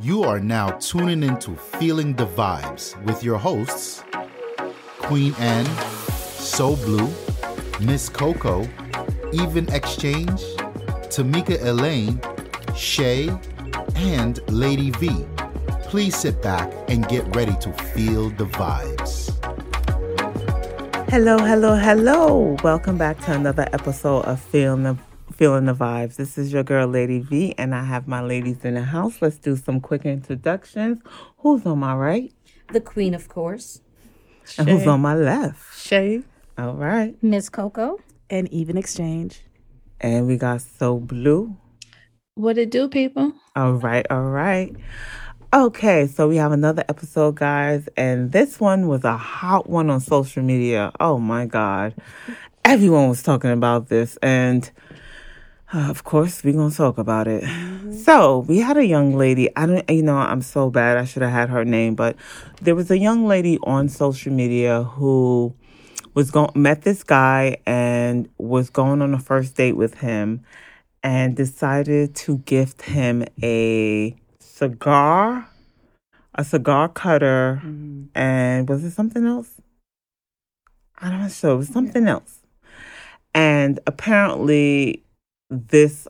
You 0.00 0.24
are 0.24 0.40
now 0.40 0.70
tuning 0.78 1.22
into 1.22 1.54
Feeling 1.54 2.14
the 2.14 2.26
Vibes 2.26 2.96
with 3.04 3.22
your 3.22 3.36
hosts, 3.36 4.02
Queen 4.98 5.34
Anne, 5.38 5.66
So 6.38 6.76
Blue, 6.76 7.12
Miss 7.82 8.08
Coco, 8.08 8.66
Even 9.34 9.68
Exchange, 9.74 10.40
Tamika 11.10 11.62
Elaine, 11.62 12.18
Shay, 12.74 13.28
and 13.96 14.40
Lady 14.50 14.90
V. 14.92 15.26
Please 15.82 16.16
sit 16.16 16.40
back 16.42 16.72
and 16.88 17.06
get 17.08 17.36
ready 17.36 17.56
to 17.60 17.70
feel 17.92 18.30
the 18.30 18.46
vibes. 18.46 19.28
Hello, 21.10 21.36
hello, 21.36 21.74
hello. 21.74 22.56
Welcome 22.64 22.96
back 22.96 23.18
to 23.26 23.32
another 23.32 23.68
episode 23.74 24.24
of 24.24 24.40
Feeling 24.40 24.84
the 24.84 25.07
Feeling 25.38 25.66
the 25.66 25.72
Vibes. 25.72 26.16
This 26.16 26.36
is 26.36 26.52
your 26.52 26.64
girl, 26.64 26.88
Lady 26.88 27.20
V, 27.20 27.54
and 27.56 27.72
I 27.72 27.84
have 27.84 28.08
my 28.08 28.20
ladies 28.20 28.64
in 28.64 28.74
the 28.74 28.82
house. 28.82 29.22
Let's 29.22 29.36
do 29.36 29.54
some 29.54 29.80
quick 29.80 30.04
introductions. 30.04 30.98
Who's 31.36 31.64
on 31.64 31.78
my 31.78 31.94
right? 31.94 32.32
The 32.72 32.80
Queen, 32.80 33.14
of 33.14 33.28
course. 33.28 33.80
And 34.58 34.68
who's 34.68 34.84
on 34.88 35.00
my 35.00 35.14
left? 35.14 35.78
Shay 35.78 36.24
All 36.58 36.74
right. 36.74 37.14
Miss 37.22 37.48
Coco. 37.50 38.00
and 38.28 38.52
Even 38.52 38.76
Exchange. 38.76 39.42
And 40.00 40.26
we 40.26 40.36
got 40.38 40.60
So 40.60 40.98
Blue. 40.98 41.56
What 42.34 42.58
it 42.58 42.72
do, 42.72 42.88
people? 42.88 43.32
All 43.54 43.74
right, 43.74 44.04
all 44.10 44.24
right. 44.24 44.74
Okay, 45.54 46.08
so 46.08 46.26
we 46.28 46.34
have 46.34 46.50
another 46.50 46.84
episode, 46.88 47.36
guys, 47.36 47.88
and 47.96 48.32
this 48.32 48.58
one 48.58 48.88
was 48.88 49.04
a 49.04 49.16
hot 49.16 49.70
one 49.70 49.88
on 49.88 50.00
social 50.00 50.42
media. 50.42 50.90
Oh 50.98 51.18
my 51.18 51.46
God. 51.46 51.94
Everyone 52.64 53.08
was 53.08 53.22
talking 53.22 53.52
about 53.52 53.88
this, 53.88 54.18
and 54.20 54.68
uh, 55.72 55.90
of 55.90 56.04
course, 56.04 56.42
we're 56.42 56.54
going 56.54 56.70
to 56.70 56.76
talk 56.76 56.98
about 56.98 57.28
it. 57.28 57.44
So, 57.92 58.38
we 58.40 58.58
had 58.58 58.76
a 58.76 58.86
young 58.86 59.16
lady. 59.16 59.54
I 59.54 59.66
don't, 59.66 59.90
you 59.90 60.02
know, 60.02 60.16
I'm 60.16 60.40
so 60.40 60.70
bad. 60.70 60.96
I 60.96 61.04
should 61.04 61.22
have 61.22 61.32
had 61.32 61.50
her 61.50 61.64
name, 61.64 61.94
but 61.94 62.16
there 62.62 62.74
was 62.74 62.90
a 62.90 62.98
young 62.98 63.26
lady 63.26 63.58
on 63.64 63.88
social 63.88 64.32
media 64.32 64.84
who 64.84 65.54
was 66.14 66.30
going 66.30 66.50
met 66.54 66.82
this 66.82 67.02
guy 67.02 67.58
and 67.66 68.28
was 68.38 68.70
going 68.70 69.02
on 69.02 69.12
a 69.12 69.18
first 69.18 69.56
date 69.56 69.76
with 69.76 69.98
him 69.98 70.42
and 71.02 71.36
decided 71.36 72.14
to 72.14 72.38
gift 72.38 72.82
him 72.82 73.24
a 73.42 74.16
cigar, 74.40 75.48
a 76.34 76.44
cigar 76.44 76.88
cutter, 76.88 77.60
and 78.14 78.68
was 78.68 78.84
it 78.84 78.92
something 78.92 79.26
else? 79.26 79.50
I 80.98 81.10
don't 81.10 81.30
sure. 81.30 81.52
It 81.52 81.56
was 81.56 81.68
something 81.68 82.08
else. 82.08 82.40
And 83.34 83.78
apparently, 83.86 85.04
this, 85.50 86.06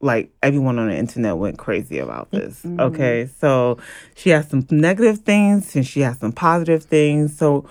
like, 0.00 0.32
everyone 0.42 0.78
on 0.78 0.88
the 0.88 0.96
internet 0.96 1.36
went 1.36 1.58
crazy 1.58 1.98
about 1.98 2.30
this. 2.30 2.64
Okay. 2.64 3.28
So 3.38 3.78
she 4.14 4.30
has 4.30 4.48
some 4.48 4.66
negative 4.70 5.18
things 5.18 5.76
and 5.76 5.86
she 5.86 6.00
has 6.00 6.18
some 6.18 6.32
positive 6.32 6.84
things. 6.84 7.36
So 7.36 7.68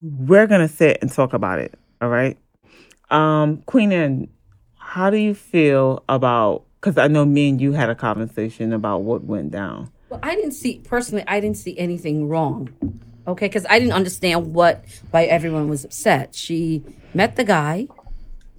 we're 0.00 0.46
going 0.46 0.66
to 0.66 0.74
sit 0.74 0.98
and 1.02 1.12
talk 1.12 1.32
about 1.32 1.58
it. 1.58 1.74
All 2.00 2.08
right. 2.08 2.38
Um, 3.10 3.62
Queen 3.66 3.92
Anne, 3.92 4.28
how 4.76 5.10
do 5.10 5.16
you 5.16 5.34
feel 5.34 6.04
about, 6.08 6.64
because 6.80 6.96
I 6.96 7.08
know 7.08 7.24
me 7.24 7.50
and 7.50 7.60
you 7.60 7.72
had 7.72 7.90
a 7.90 7.94
conversation 7.94 8.72
about 8.72 9.02
what 9.02 9.24
went 9.24 9.50
down. 9.50 9.90
Well, 10.08 10.20
I 10.22 10.34
didn't 10.34 10.52
see 10.52 10.80
personally. 10.84 11.24
I 11.26 11.40
didn't 11.40 11.58
see 11.58 11.78
anything 11.78 12.28
wrong. 12.28 12.70
Okay, 13.26 13.46
because 13.46 13.66
I 13.68 13.78
didn't 13.78 13.92
understand 13.92 14.54
what 14.54 14.84
why 15.10 15.24
everyone 15.24 15.68
was 15.68 15.84
upset. 15.84 16.34
She 16.34 16.82
met 17.14 17.36
the 17.36 17.44
guy. 17.44 17.86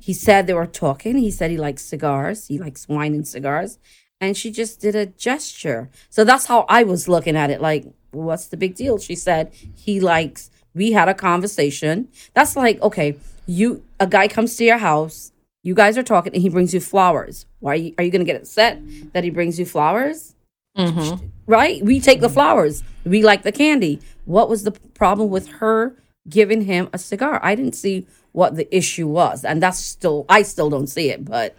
He 0.01 0.13
said 0.13 0.47
they 0.47 0.53
were 0.53 0.65
talking. 0.65 1.17
He 1.17 1.29
said 1.29 1.51
he 1.51 1.57
likes 1.57 1.83
cigars. 1.83 2.47
He 2.47 2.57
likes 2.57 2.89
wine 2.89 3.13
and 3.13 3.27
cigars, 3.27 3.77
and 4.19 4.35
she 4.35 4.49
just 4.51 4.81
did 4.81 4.95
a 4.95 5.05
gesture. 5.05 5.89
So 6.09 6.23
that's 6.23 6.47
how 6.47 6.65
I 6.67 6.83
was 6.83 7.07
looking 7.07 7.35
at 7.35 7.51
it. 7.51 7.61
Like, 7.61 7.85
what's 8.09 8.47
the 8.47 8.57
big 8.57 8.73
deal? 8.75 8.97
She 8.97 9.15
said 9.15 9.53
he 9.75 9.99
likes. 9.99 10.49
We 10.73 10.93
had 10.93 11.07
a 11.07 11.13
conversation. 11.13 12.07
That's 12.33 12.55
like 12.55 12.81
okay. 12.81 13.17
You 13.45 13.83
a 13.99 14.07
guy 14.07 14.27
comes 14.27 14.55
to 14.55 14.63
your 14.63 14.79
house. 14.79 15.31
You 15.63 15.75
guys 15.75 15.99
are 15.99 16.03
talking, 16.03 16.33
and 16.33 16.41
he 16.41 16.49
brings 16.49 16.73
you 16.73 16.79
flowers. 16.79 17.45
Why 17.59 17.73
are 17.73 17.75
you, 17.75 17.93
you 17.99 18.09
going 18.09 18.25
to 18.25 18.25
get 18.25 18.41
upset 18.41 18.81
that 19.13 19.23
he 19.23 19.29
brings 19.29 19.59
you 19.59 19.65
flowers? 19.65 20.35
Mm-hmm. 20.77 21.27
right? 21.47 21.83
We 21.83 21.99
take 21.99 22.21
the 22.21 22.29
flowers. 22.29 22.81
We 23.03 23.23
like 23.23 23.43
the 23.43 23.51
candy. 23.51 23.99
What 24.25 24.47
was 24.47 24.63
the 24.63 24.71
problem 24.71 25.29
with 25.29 25.47
her 25.59 25.95
giving 26.29 26.61
him 26.61 26.89
a 26.93 26.97
cigar? 26.97 27.39
I 27.43 27.55
didn't 27.55 27.75
see 27.75 28.07
what 28.31 28.55
the 28.55 28.73
issue 28.75 29.07
was, 29.07 29.43
and 29.45 29.61
that's 29.61 29.79
still 29.79 30.25
I 30.29 30.43
still 30.43 30.69
don't 30.69 30.87
see 30.87 31.09
it. 31.09 31.25
But 31.25 31.55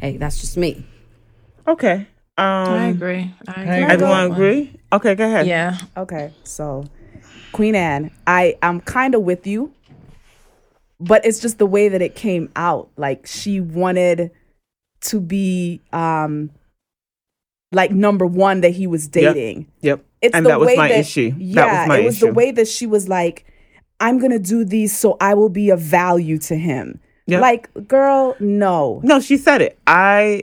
hey, 0.00 0.16
that's 0.16 0.40
just 0.40 0.56
me. 0.56 0.84
Okay. 1.66 2.06
Um, 2.38 2.46
I 2.46 2.86
agree. 2.88 3.34
I 3.48 3.62
agree. 3.62 3.92
Everyone 3.94 4.32
agree? 4.32 4.80
Okay, 4.92 5.14
go 5.14 5.26
ahead. 5.26 5.46
Yeah. 5.46 5.78
Okay, 5.96 6.32
so 6.44 6.84
Queen 7.52 7.74
Anne, 7.74 8.10
I 8.26 8.58
I'm 8.62 8.80
kind 8.80 9.14
of 9.14 9.22
with 9.22 9.46
you, 9.46 9.72
but 11.00 11.24
it's 11.24 11.40
just 11.40 11.58
the 11.58 11.66
way 11.66 11.88
that 11.88 12.02
it 12.02 12.14
came 12.14 12.50
out. 12.56 12.90
Like 12.96 13.26
she 13.26 13.60
wanted 13.60 14.30
to 15.02 15.20
be 15.20 15.80
um 15.92 16.50
like 17.72 17.90
number 17.90 18.26
one 18.26 18.60
that 18.60 18.70
he 18.70 18.86
was 18.86 19.08
dating. 19.08 19.70
Yep. 19.80 20.04
It's 20.22 20.34
and 20.34 20.44
the 20.44 20.50
that 20.50 20.60
was 20.60 20.68
way 20.68 20.76
my 20.76 20.88
that, 20.88 20.98
issue. 20.98 21.34
Yeah, 21.38 21.54
that 21.54 21.80
was 21.80 21.88
my 21.88 21.98
it 21.98 22.04
was 22.04 22.16
issue. 22.16 22.26
the 22.26 22.32
way 22.32 22.50
that 22.50 22.68
she 22.68 22.86
was 22.86 23.08
like, 23.08 23.46
"I'm 24.00 24.18
gonna 24.18 24.38
do 24.38 24.64
these 24.64 24.96
so 24.96 25.16
I 25.20 25.34
will 25.34 25.48
be 25.48 25.70
of 25.70 25.80
value 25.80 26.38
to 26.38 26.56
him." 26.56 27.00
Yep. 27.26 27.40
Like, 27.40 27.88
girl, 27.88 28.36
no, 28.40 29.00
no, 29.02 29.20
she 29.20 29.36
said 29.36 29.60
it. 29.62 29.78
I 29.86 30.42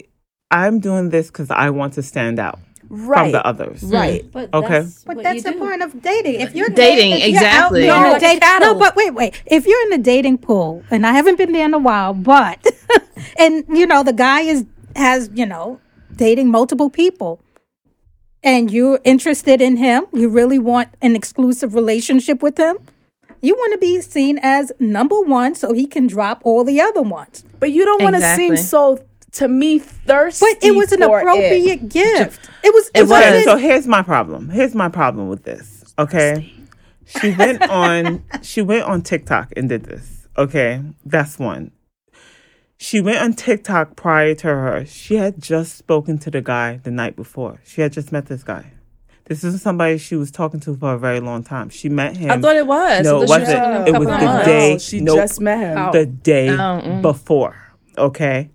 I'm 0.51 0.79
doing 0.79 1.09
this 1.09 1.27
because 1.27 1.49
I 1.49 1.69
want 1.69 1.93
to 1.93 2.03
stand 2.03 2.39
out 2.39 2.59
right, 2.89 3.23
from 3.23 3.31
the 3.31 3.45
others. 3.45 3.81
right. 3.83 4.29
But 4.31 4.53
Okay. 4.53 4.81
that's 4.81 5.03
But 5.03 5.23
that's 5.23 5.43
the 5.43 5.53
do. 5.53 5.59
point 5.59 5.81
of 5.81 6.01
dating. 6.01 6.41
If 6.41 6.53
you're 6.55 6.69
Dating, 6.69 7.11
if 7.13 7.19
you're 7.29 7.37
out 7.37 7.71
exactly. 7.71 7.81
there 7.81 7.95
in 7.95 8.03
No, 8.03 8.11
like 8.11 8.17
a 8.21 8.39
date- 8.39 8.59
no, 8.59 8.75
but 8.75 8.95
wait, 8.95 9.13
wait. 9.15 9.41
If 9.45 9.65
you're 9.65 9.81
in 9.83 9.89
the 9.91 9.97
dating 9.97 10.37
pool, 10.39 10.83
and 10.91 11.07
I 11.07 11.13
haven't 11.13 11.37
been 11.37 11.53
there 11.53 11.65
in 11.65 11.73
a 11.73 11.79
while, 11.79 12.13
but 12.13 12.59
and 13.39 13.63
you 13.69 13.87
know 13.87 14.03
the 14.03 14.13
guy 14.13 14.41
is 14.41 14.65
has 14.95 15.29
you 15.33 15.45
know 15.45 15.79
dating 16.15 16.49
multiple 16.51 16.89
people, 16.89 17.39
and 18.43 18.69
you're 18.71 18.99
interested 19.05 19.61
in 19.61 19.77
him, 19.77 20.05
you 20.13 20.27
really 20.29 20.59
want 20.59 20.89
an 21.01 21.15
exclusive 21.15 21.73
relationship 21.75 22.43
with 22.43 22.57
him. 22.57 22.77
You 23.43 23.55
want 23.55 23.73
to 23.73 23.77
be 23.77 23.99
seen 24.01 24.39
as 24.41 24.71
number 24.79 25.19
one, 25.19 25.53
so 25.53 25.73
he 25.73 25.85
can 25.85 26.07
drop 26.07 26.41
all 26.45 26.63
the 26.63 26.79
other 26.81 27.01
ones. 27.01 27.43
But 27.59 27.71
you 27.71 27.83
don't 27.83 28.01
want 28.01 28.15
to 28.15 28.35
seem 28.35 28.55
so 28.57 29.03
to 29.33 29.47
me 29.49 29.79
thirsty. 29.79 30.45
But 30.49 30.63
it 30.63 30.73
was 30.75 30.91
an 30.93 31.01
for 31.01 31.19
it. 31.19 31.23
appropriate 31.23 31.89
gift. 31.89 32.49
It 32.63 32.73
was. 32.73 32.87
It, 32.87 32.99
It 32.99 33.01
was. 33.01 33.09
Wasn't- 33.11 33.43
so 33.43 33.57
here's 33.57 33.85
my 33.85 34.01
problem. 34.01 34.49
Here's 34.49 34.73
my 34.73 34.87
problem 34.89 35.27
with 35.27 35.43
this. 35.43 35.93
Okay. 35.99 36.53
She 37.05 37.31
went 37.35 37.61
on 37.69 38.23
she 38.41 38.61
went 38.61 38.85
on 38.85 39.01
TikTok 39.01 39.51
and 39.57 39.67
did 39.67 39.83
this. 39.83 40.25
Okay. 40.37 40.81
That's 41.05 41.37
one. 41.37 41.71
She 42.77 43.01
went 43.01 43.17
on 43.21 43.33
TikTok 43.33 43.95
prior 43.95 44.35
to 44.35 44.47
her. 44.47 44.85
She 44.85 45.15
had 45.15 45.41
just 45.41 45.77
spoken 45.77 46.17
to 46.19 46.31
the 46.31 46.41
guy 46.41 46.77
the 46.83 46.91
night 46.91 47.15
before. 47.15 47.59
She 47.65 47.81
had 47.81 47.91
just 47.93 48.11
met 48.11 48.25
this 48.27 48.43
guy. 48.43 48.71
This 49.25 49.43
is 49.43 49.61
somebody 49.61 49.97
she 49.97 50.15
was 50.15 50.31
talking 50.31 50.59
to 50.61 50.75
for 50.75 50.93
a 50.93 50.99
very 50.99 51.19
long 51.21 51.43
time. 51.43 51.69
She 51.69 51.87
met 51.89 52.17
him 52.17 52.29
I 52.31 52.37
thought 52.39 52.55
it 52.57 52.67
was. 52.67 53.03
No, 53.05 53.21
it 53.21 53.29
wasn't. 53.29 53.59
a 53.59 53.85
It 53.87 53.97
was 53.97 54.07
the 54.07 54.25
months. 54.25 54.45
day- 54.45 54.71
No, 54.73 54.77
she 54.79 54.99
Nope. 54.99 55.17
just 55.17 55.39
met 55.41 55.59
him. 55.59 55.91
the 55.93 56.05
day 56.05 56.49
Oh, 56.49 56.53
mm. 56.83 57.01
before. 57.01 57.55
Okay. 57.97 58.49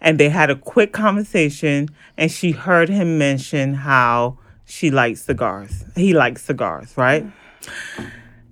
And 0.00 0.18
they 0.18 0.28
had 0.28 0.48
a 0.50 0.56
quick 0.56 0.92
conversation 0.92 1.88
and 2.16 2.30
she 2.30 2.52
heard 2.52 2.88
him 2.88 3.18
mention 3.18 3.74
how 3.74 4.38
she 4.64 4.90
likes 4.90 5.22
cigars. 5.22 5.84
He 5.96 6.12
likes 6.12 6.42
cigars, 6.44 6.92
right? 6.96 7.26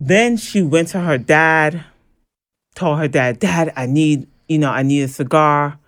Then 0.00 0.36
she 0.36 0.62
went 0.62 0.88
to 0.88 1.00
her 1.00 1.18
dad, 1.18 1.84
told 2.74 2.98
her 2.98 3.08
dad, 3.08 3.38
Dad, 3.38 3.72
I 3.76 3.86
need, 3.86 4.26
you 4.48 4.58
know, 4.58 4.70
I 4.70 4.82
need 4.82 5.02
a 5.02 5.08
cigar, 5.08 5.78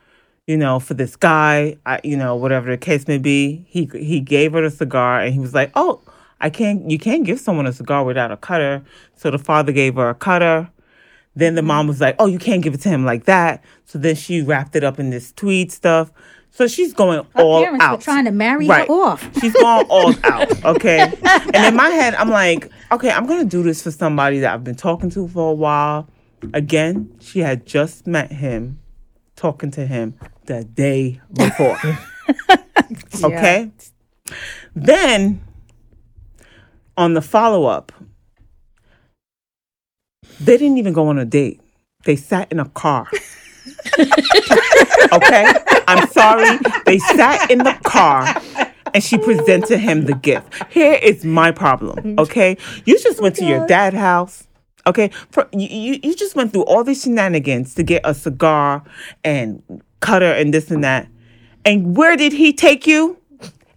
you 0.46 0.56
know, 0.56 0.80
for 0.80 0.94
this 0.94 1.16
guy, 1.16 1.76
I, 1.86 2.00
you 2.02 2.16
know, 2.16 2.34
whatever 2.36 2.70
the 2.70 2.76
case 2.78 3.06
may 3.06 3.18
be. 3.18 3.64
He 3.68 3.88
he 3.94 4.20
gave 4.20 4.52
her 4.52 4.62
the 4.62 4.70
cigar 4.70 5.20
and 5.20 5.32
he 5.32 5.40
was 5.40 5.54
like, 5.54 5.70
Oh, 5.74 6.00
I 6.40 6.50
can't 6.50 6.90
you 6.90 6.98
can't 6.98 7.24
give 7.24 7.38
someone 7.40 7.66
a 7.66 7.72
cigar 7.72 8.04
without 8.04 8.32
a 8.32 8.36
cutter. 8.36 8.82
So 9.14 9.30
the 9.30 9.38
father 9.38 9.72
gave 9.72 9.94
her 9.96 10.08
a 10.10 10.14
cutter. 10.14 10.68
Then 11.34 11.54
the 11.54 11.62
mom 11.62 11.86
was 11.86 11.98
like, 11.98 12.16
"Oh, 12.18 12.26
you 12.26 12.38
can't 12.38 12.62
give 12.62 12.74
it 12.74 12.82
to 12.82 12.90
him 12.90 13.06
like 13.06 13.24
that." 13.24 13.64
So 13.86 13.98
then 13.98 14.16
she 14.16 14.42
wrapped 14.42 14.76
it 14.76 14.84
up 14.84 15.00
in 15.00 15.08
this 15.08 15.32
tweed 15.32 15.72
stuff. 15.72 16.12
So 16.50 16.66
she's 16.66 16.92
going 16.92 17.24
Her 17.34 17.42
all 17.42 17.62
parents 17.62 17.82
out. 17.82 17.98
were 18.00 18.02
trying 18.02 18.26
to 18.26 18.30
marry 18.32 18.68
Right. 18.68 18.86
her 18.86 18.92
off. 18.92 19.30
She's 19.40 19.54
going 19.54 19.86
all 19.88 20.12
out. 20.24 20.62
Okay. 20.62 21.10
And 21.54 21.64
in 21.64 21.74
my 21.74 21.88
head, 21.88 22.14
I'm 22.16 22.28
like, 22.28 22.68
okay, 22.90 23.10
I'm 23.10 23.24
gonna 23.26 23.46
do 23.46 23.62
this 23.62 23.82
for 23.82 23.90
somebody 23.90 24.40
that 24.40 24.52
I've 24.52 24.62
been 24.64 24.74
talking 24.74 25.08
to 25.10 25.26
for 25.26 25.52
a 25.52 25.54
while. 25.54 26.06
Again, 26.52 27.10
she 27.18 27.38
had 27.38 27.64
just 27.64 28.06
met 28.06 28.30
him, 28.30 28.78
talking 29.34 29.70
to 29.70 29.86
him 29.86 30.12
the 30.46 30.64
day 30.64 31.20
before. 31.32 31.78
okay. 33.24 33.70
Then 34.74 35.42
on 36.96 37.14
the 37.14 37.22
follow 37.22 37.66
up, 37.66 37.92
they 40.40 40.56
didn't 40.56 40.78
even 40.78 40.92
go 40.92 41.08
on 41.08 41.18
a 41.18 41.24
date. 41.24 41.60
They 42.04 42.16
sat 42.16 42.50
in 42.50 42.58
a 42.58 42.68
car. 42.68 43.06
Okay? 45.12 45.52
I'm 45.88 46.08
sorry. 46.08 46.58
They 46.86 46.98
sat 46.98 47.50
in 47.50 47.58
the 47.58 47.78
car 47.84 48.34
and 48.94 49.04
she 49.04 49.18
presented 49.18 49.78
him 49.78 50.06
the 50.06 50.14
gift. 50.14 50.54
Here 50.70 50.94
is 50.94 51.24
my 51.24 51.52
problem. 51.52 52.18
Okay? 52.18 52.56
You 52.86 52.98
just 52.98 53.20
went 53.20 53.36
to 53.36 53.44
your 53.44 53.64
oh, 53.64 53.66
dad's 53.66 53.96
house. 53.96 54.48
Okay? 54.86 55.10
For, 55.30 55.48
you, 55.52 55.98
you 56.02 56.14
just 56.14 56.34
went 56.34 56.52
through 56.52 56.64
all 56.64 56.82
these 56.82 57.02
shenanigans 57.02 57.74
to 57.74 57.82
get 57.82 58.02
a 58.04 58.14
cigar 58.14 58.82
and 59.22 59.62
cutter 60.02 60.30
and 60.32 60.52
this 60.52 60.70
and 60.70 60.84
that. 60.84 61.08
And 61.64 61.96
where 61.96 62.16
did 62.16 62.32
he 62.32 62.52
take 62.52 62.86
you? 62.86 63.16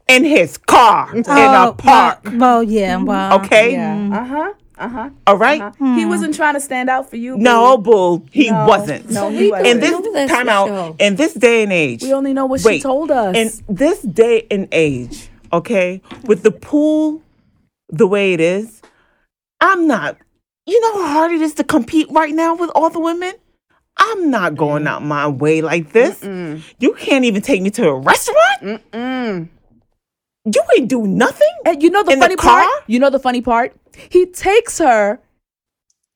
In 0.08 0.24
his 0.24 0.58
car 0.60 1.16
in 1.16 1.24
Oh, 1.28 1.70
a 1.70 1.74
park. 1.74 2.20
Well, 2.26 2.38
well, 2.38 2.64
yeah. 2.64 2.98
Well, 3.02 3.40
Okay? 3.42 3.72
Yeah. 3.72 4.20
Uh 4.22 4.24
huh. 4.26 4.54
Uh 4.78 4.88
huh. 4.90 5.10
All 5.26 5.38
right? 5.38 5.74
He 5.80 6.06
wasn't 6.06 6.36
trying 6.36 6.54
to 6.54 6.60
stand 6.60 6.92
out 6.92 7.10
for 7.10 7.16
you. 7.16 7.36
No, 7.38 7.76
boo. 7.78 8.20
boo. 8.20 8.26
He 8.32 8.52
No, 8.52 8.66
wasn't. 8.68 9.10
no, 9.10 9.22
So 9.22 9.30
he 9.32 9.38
we 9.46 9.52
wasn't. 9.52 9.68
in 9.68 9.80
this 9.80 10.30
time 10.30 10.48
out, 10.48 10.96
in 11.00 11.16
this 11.16 11.34
day 11.34 11.64
and 11.64 11.74
age, 11.74 12.04
We 12.04 12.14
only 12.14 12.34
know 12.34 12.46
what 12.46 12.62
she 12.62 12.80
told 12.82 13.10
us. 13.10 13.36
In 13.36 13.50
this 13.68 14.02
day 14.02 14.46
and 14.52 14.68
age, 14.72 15.30
okay, 15.52 16.02
with 16.26 16.44
the 16.44 16.52
pool 16.52 17.24
the 17.90 18.06
way 18.06 18.34
it 18.34 18.42
is, 18.42 18.82
I'm 19.60 19.88
not. 19.88 20.18
You 20.68 20.80
know 20.82 21.02
how 21.02 21.14
hard 21.14 21.32
it 21.32 21.42
is 21.42 21.56
to 21.56 21.64
compete 21.64 22.08
right 22.12 22.34
now 22.36 22.54
with 22.56 22.70
all 22.76 22.92
the 22.92 23.00
women. 23.00 23.34
I'm 23.98 24.30
not 24.30 24.56
going 24.56 24.88
out 24.88 25.04
my 25.04 25.28
way 25.28 25.62
like 25.62 25.92
this. 25.94 26.24
You 26.24 26.94
can't 26.98 27.26
even 27.26 27.42
take 27.42 27.62
me 27.62 27.70
to 27.72 27.88
a 27.88 27.96
restaurant. 28.00 28.82
You 28.94 30.62
ain't 30.78 30.90
do 30.90 31.08
nothing. 31.08 31.48
And 31.66 31.82
you 31.82 31.90
know 31.90 32.04
the 32.04 32.12
In 32.12 32.20
the 32.20 32.26
funny 32.26 32.36
part? 32.36 32.68
You 32.88 33.00
know 33.00 33.10
the 33.10 33.20
funny 33.20 33.42
part? 33.42 33.76
He 34.10 34.26
takes 34.28 34.78
her 34.78 35.20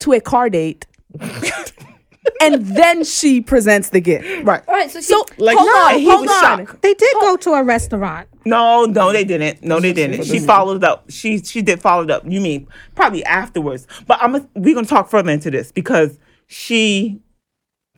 to 0.02 0.14
a 0.14 0.20
car 0.22 0.50
date. 0.50 0.86
and 2.42 2.64
then 2.66 3.04
she 3.04 3.42
presents 3.42 3.90
the 3.90 4.00
gift. 4.02 4.46
Right. 4.46 4.62
All 4.68 4.76
right, 4.76 4.92
so, 4.92 5.00
So 5.02 5.26
Like, 5.38 5.58
hold 5.58 5.68
no, 5.68 5.86
on, 5.88 6.00
he 6.00 6.06
hold 6.10 6.22
was 6.22 6.32
on. 6.44 6.66
shocked. 6.66 6.82
they 6.82 6.94
did 6.94 7.14
go 7.22 7.38
to 7.38 7.54
a 7.54 7.64
restaurant. 7.64 8.28
No, 8.46 8.86
no, 8.86 9.12
they 9.12 9.24
didn't. 9.24 9.64
No, 9.64 9.80
they 9.80 9.94
didn't. 9.94 10.26
She 10.26 10.40
followed 10.40 10.84
up. 10.84 11.06
She 11.10 11.40
she 11.40 11.62
did 11.62 11.82
follow 11.82 12.08
up. 12.08 12.24
You 12.28 12.40
mean 12.40 12.68
probably 12.96 13.24
afterwards? 13.26 13.88
But 14.08 14.20
I'm 14.22 14.48
we're 14.56 14.76
gonna 14.76 14.88
talk 14.88 15.10
further 15.10 15.32
into 15.32 15.50
this 15.52 15.72
because 15.72 16.18
she 16.48 17.20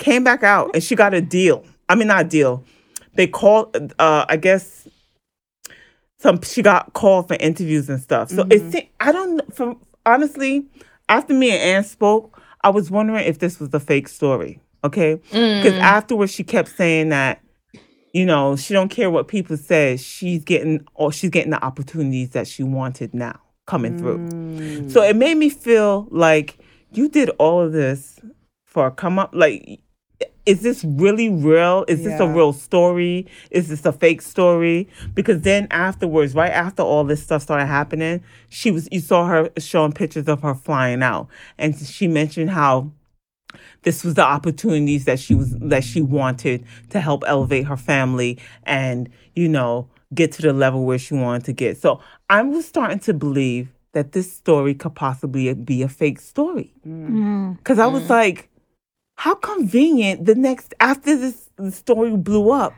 came 0.02 0.24
back 0.26 0.44
out 0.44 0.72
and 0.74 0.84
she 0.84 0.96
got 0.96 1.14
a 1.14 1.22
deal. 1.22 1.64
I 1.88 1.96
mean, 1.96 2.08
not 2.08 2.26
a 2.26 2.28
deal. 2.28 2.66
They 3.16 3.28
called. 3.28 3.94
Uh, 3.98 4.26
I 4.28 4.36
guess 4.36 4.88
some. 6.20 6.42
She 6.42 6.62
got 6.62 6.92
called 6.94 7.30
for 7.30 7.36
interviews 7.36 7.90
and 7.90 8.02
stuff. 8.02 8.30
So 8.30 8.42
it. 8.44 8.50
Mm-hmm. 8.50 8.72
se- 8.72 8.92
I 9.00 9.12
don't. 9.14 9.56
From 9.56 9.80
honestly, 10.06 10.68
after 11.08 11.34
me 11.34 11.52
and 11.52 11.62
Anne 11.62 11.84
spoke, 11.84 12.42
I 12.64 12.70
was 12.70 12.92
wondering 12.92 13.26
if 13.26 13.40
this 13.40 13.60
was 13.60 13.74
a 13.74 13.80
fake 13.80 14.08
story. 14.08 14.60
Okay, 14.84 15.18
mm. 15.32 15.62
because 15.62 15.78
afterwards 15.80 16.34
she 16.34 16.44
kept 16.44 16.70
saying 16.70 17.10
that 17.10 17.42
you 18.14 18.26
know, 18.26 18.56
she 18.56 18.74
don't 18.74 18.90
care 18.90 19.10
what 19.10 19.28
people 19.28 19.58
say. 19.58 19.98
She's 19.98 20.44
getting 20.44 20.86
or 20.96 21.12
she's 21.12 21.30
getting 21.30 21.52
the 21.52 21.64
opportunities 21.64 22.32
that 22.32 22.48
she 22.48 22.64
wanted 22.64 23.14
now 23.14 23.40
coming 23.68 23.98
through. 23.98 24.90
So 24.90 25.02
mm. 25.02 25.10
it 25.10 25.16
made 25.16 25.38
me 25.38 25.50
feel 25.50 26.08
like 26.12 26.58
you 26.92 27.08
did 27.08 27.30
all 27.38 27.62
of 27.62 27.72
this 27.72 28.20
for 28.66 28.88
a 28.88 28.92
come 28.92 29.20
up. 29.20 29.32
Like, 29.34 29.80
is 30.46 30.62
this 30.62 30.84
really 30.84 31.30
real? 31.30 31.86
Is 31.88 32.04
this 32.04 32.20
a 32.20 32.28
real 32.28 32.54
story? 32.54 33.28
Is 33.52 33.70
this 33.70 33.86
a 33.86 33.92
fake 33.92 34.22
story? 34.22 34.88
Because 35.14 35.42
then 35.42 35.68
afterwards, 35.70 36.34
right 36.34 36.52
after 36.52 36.82
all 36.84 37.04
this 37.04 37.22
stuff 37.22 37.44
started 37.44 37.68
happening, 37.68 38.24
she 38.50 38.72
was 38.72 38.88
you 38.92 39.00
saw 39.00 39.28
her 39.28 39.52
showing 39.58 39.92
pictures 39.92 40.28
of 40.28 40.42
her 40.42 40.56
flying 40.56 41.04
out, 41.04 41.28
and 41.58 41.78
she 41.78 42.08
mentioned 42.08 42.50
how 42.50 42.92
this 43.84 44.04
was 44.04 44.16
the 44.16 44.24
opportunities 44.24 45.06
that 45.06 45.20
she 45.20 45.36
was 45.36 45.56
that 45.60 45.84
she 45.84 46.02
wanted 46.02 46.66
to 46.90 47.00
help 47.00 47.24
elevate 47.28 47.66
her 47.66 47.78
family 47.78 48.40
and 48.64 49.10
you 49.36 49.48
know 49.48 49.90
get 50.14 50.32
to 50.34 50.42
the 50.42 50.54
level 50.54 50.86
where 50.86 51.00
she 51.00 51.14
wanted 51.14 51.46
to 51.46 51.54
get. 51.54 51.78
So 51.78 52.02
i 52.30 52.42
was 52.42 52.66
starting 52.66 53.00
to 53.00 53.14
believe 53.14 53.70
that 53.94 54.14
this 54.14 54.32
story 54.32 54.74
could 54.74 54.96
possibly 54.96 55.54
be 55.54 55.84
a 55.84 55.90
fake 55.90 56.20
story. 56.20 56.74
Mm. 56.88 57.10
Mm. 57.10 57.58
Because 57.58 57.80
i 57.80 57.88
was 57.88 58.04
mm. 58.04 58.10
like 58.10 58.51
how 59.22 59.36
convenient 59.36 60.26
the 60.26 60.34
next 60.34 60.74
after 60.80 61.16
this 61.16 61.48
story 61.70 62.16
blew 62.18 62.50
up 62.50 62.74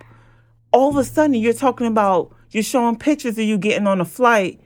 all 0.73 0.89
of 0.89 0.97
a 0.97 1.03
sudden 1.05 1.35
you're 1.35 1.53
talking 1.53 1.87
about 1.87 2.35
you're 2.51 2.61
showing 2.61 2.97
pictures 2.97 3.37
of 3.37 3.45
you 3.45 3.57
getting 3.57 3.87
on 3.87 4.01
a 4.01 4.05
flight 4.05 4.59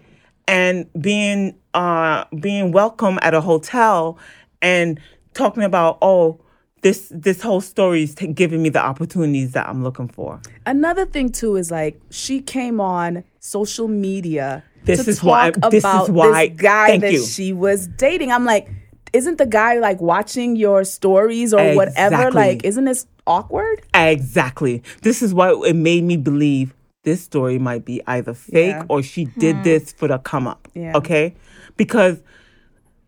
and 0.47 0.91
being 1.00 1.56
uh 1.75 2.24
being 2.39 2.71
welcome 2.71 3.19
at 3.21 3.35
a 3.35 3.41
hotel 3.41 4.18
and 4.63 5.00
talking 5.35 5.62
about 5.62 6.00
oh 6.01 6.39
this 6.81 7.12
this 7.13 7.44
whole 7.44 7.62
story 7.62 8.01
is 8.03 8.15
t- 8.15 8.25
giving 8.25 8.63
me 8.63 8.69
the 8.69 8.83
opportunities 8.83 9.51
that 9.51 9.68
I'm 9.69 9.83
looking 9.83 10.07
for. 10.07 10.39
Another 10.65 11.06
thing 11.06 11.31
too 11.31 11.56
is 11.57 11.69
like 11.69 12.00
she 12.12 12.39
came 12.39 12.79
on 12.81 13.24
social 13.39 13.88
media 13.88 14.63
This 14.83 15.03
to 15.03 15.09
is 15.12 15.24
why- 15.24 15.51
talk 15.51 15.71
this 15.71 15.83
is 15.83 15.83
about 15.83 16.09
why- 16.09 16.47
this 16.50 16.62
guy 16.62 16.88
thank 16.88 17.01
that 17.01 17.13
you. 17.13 17.24
she 17.25 17.51
was 17.53 17.88
dating. 17.88 18.31
I'm 18.31 18.45
like, 18.45 18.69
isn't 19.18 19.38
the 19.38 19.46
guy 19.46 19.80
like 19.80 20.00
watching 20.00 20.56
your 20.56 20.84
stories 20.84 21.54
or 21.54 21.74
whatever? 21.74 22.31
Like, 22.31 22.64
isn't 22.64 22.86
this 22.86 23.08
awkward? 23.25 23.81
Exactly. 23.94 24.84
This 25.02 25.22
is 25.22 25.34
why 25.34 25.52
it 25.66 25.75
made 25.75 26.04
me 26.04 26.18
believe 26.18 26.74
this 27.04 27.24
story 27.24 27.58
might 27.58 27.86
be 27.86 28.02
either 28.08 28.34
fake 28.34 28.75
Yeah. 28.75 28.86
or 28.90 29.02
she 29.02 29.25
did 29.25 29.58
hmm. 29.58 29.64
this 29.64 29.92
for 29.94 30.08
the 30.08 30.18
come 30.19 30.48
up. 30.48 30.68
Yeah. 30.74 30.96
Okay? 30.96 31.36
Because 31.78 32.22